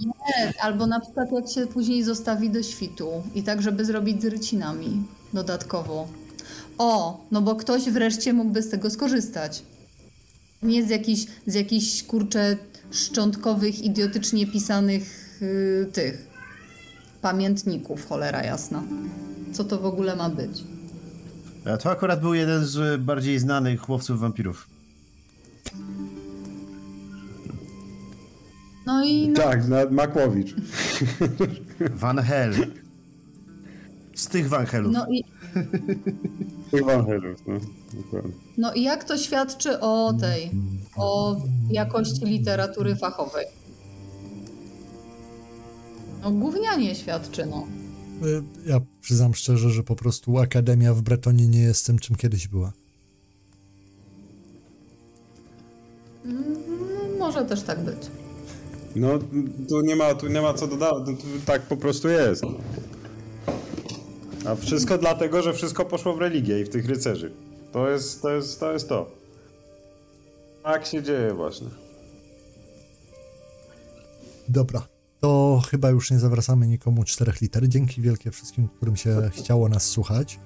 [0.62, 5.04] albo na przykład jak się później zostawi do świtu i tak, żeby zrobić z rycinami
[5.34, 6.08] dodatkowo.
[6.78, 9.64] O, no bo ktoś wreszcie mógłby z tego skorzystać.
[10.64, 12.58] Nie z jakichś, z jakichś kurczę
[12.92, 16.28] szczątkowych, idiotycznie pisanych yy, tych
[17.22, 18.84] pamiętników, cholera jasna.
[19.54, 20.64] Co to w ogóle ma być?
[21.66, 24.68] A to akurat był jeden z bardziej znanych łowców wampirów.
[28.86, 29.60] No i no, Tak,
[29.92, 30.56] Makłowicz.
[31.96, 32.54] Van Hel.
[34.16, 34.94] Z tych Van Helów.
[34.94, 35.24] no i
[36.72, 37.54] Helów, no.
[37.94, 38.32] Dokładnie.
[38.58, 40.52] No i jak to świadczy o tej,
[40.96, 41.36] o
[41.70, 43.46] jakości literatury fachowej?
[46.24, 47.68] No gównianie świadczy, no.
[48.28, 52.48] Y, Ja przyznam szczerze, że po prostu Akademia w Bretonie nie jest tym, czym kiedyś
[52.48, 52.72] była.
[56.26, 57.98] Mm, Może też tak być.
[58.96, 59.10] No,
[59.70, 62.44] tu nie ma, tu nie ma co dodawać, tu- tu tak po prostu jest.
[64.46, 67.32] A wszystko dlatego, że wszystko poszło w religię i w tych rycerzy.
[67.72, 69.12] To jest, to jest, to jest to.
[70.64, 71.68] Tak się dzieje właśnie.
[74.50, 74.88] Dobra,
[75.20, 77.70] to chyba już nie zawracamy nikomu czterech liter.
[77.70, 80.40] Dzięki wielkie wszystkim, którym się chciało nas słuchać.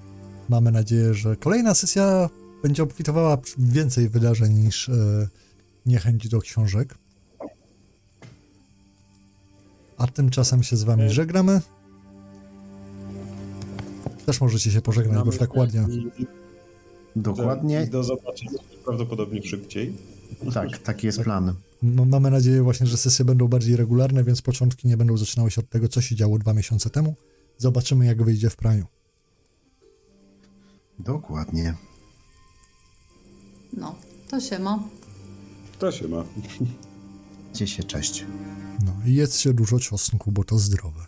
[0.50, 2.30] Mamy nadzieję, że kolejna sesja
[2.64, 4.94] będzie obfitowała więcej wydarzeń niż e,
[5.86, 6.96] niechęć do książek.
[9.98, 11.62] A tymczasem się z wami żegnamy.
[14.26, 15.88] Też możecie się pożegnać, bo już tak ładnie.
[17.16, 17.84] Dokładnie.
[17.88, 18.52] I do zobaczenia
[18.86, 19.94] prawdopodobnie szybciej.
[20.54, 21.54] Tak, taki jest plan.
[21.84, 25.62] M- Mamy nadzieję właśnie, że sesje będą bardziej regularne, więc początki nie będą zaczynały się
[25.62, 27.16] od tego, co się działo dwa miesiące temu.
[27.58, 28.86] Zobaczymy, jak wyjdzie w praniu.
[31.00, 31.76] Dokładnie.
[33.74, 33.96] No,
[34.30, 34.84] to się ma.
[35.80, 36.24] To się ma.
[37.54, 38.26] Gdzie się cześć.
[38.86, 41.06] No i jedzcie dużo czosnku, bo to zdrowe.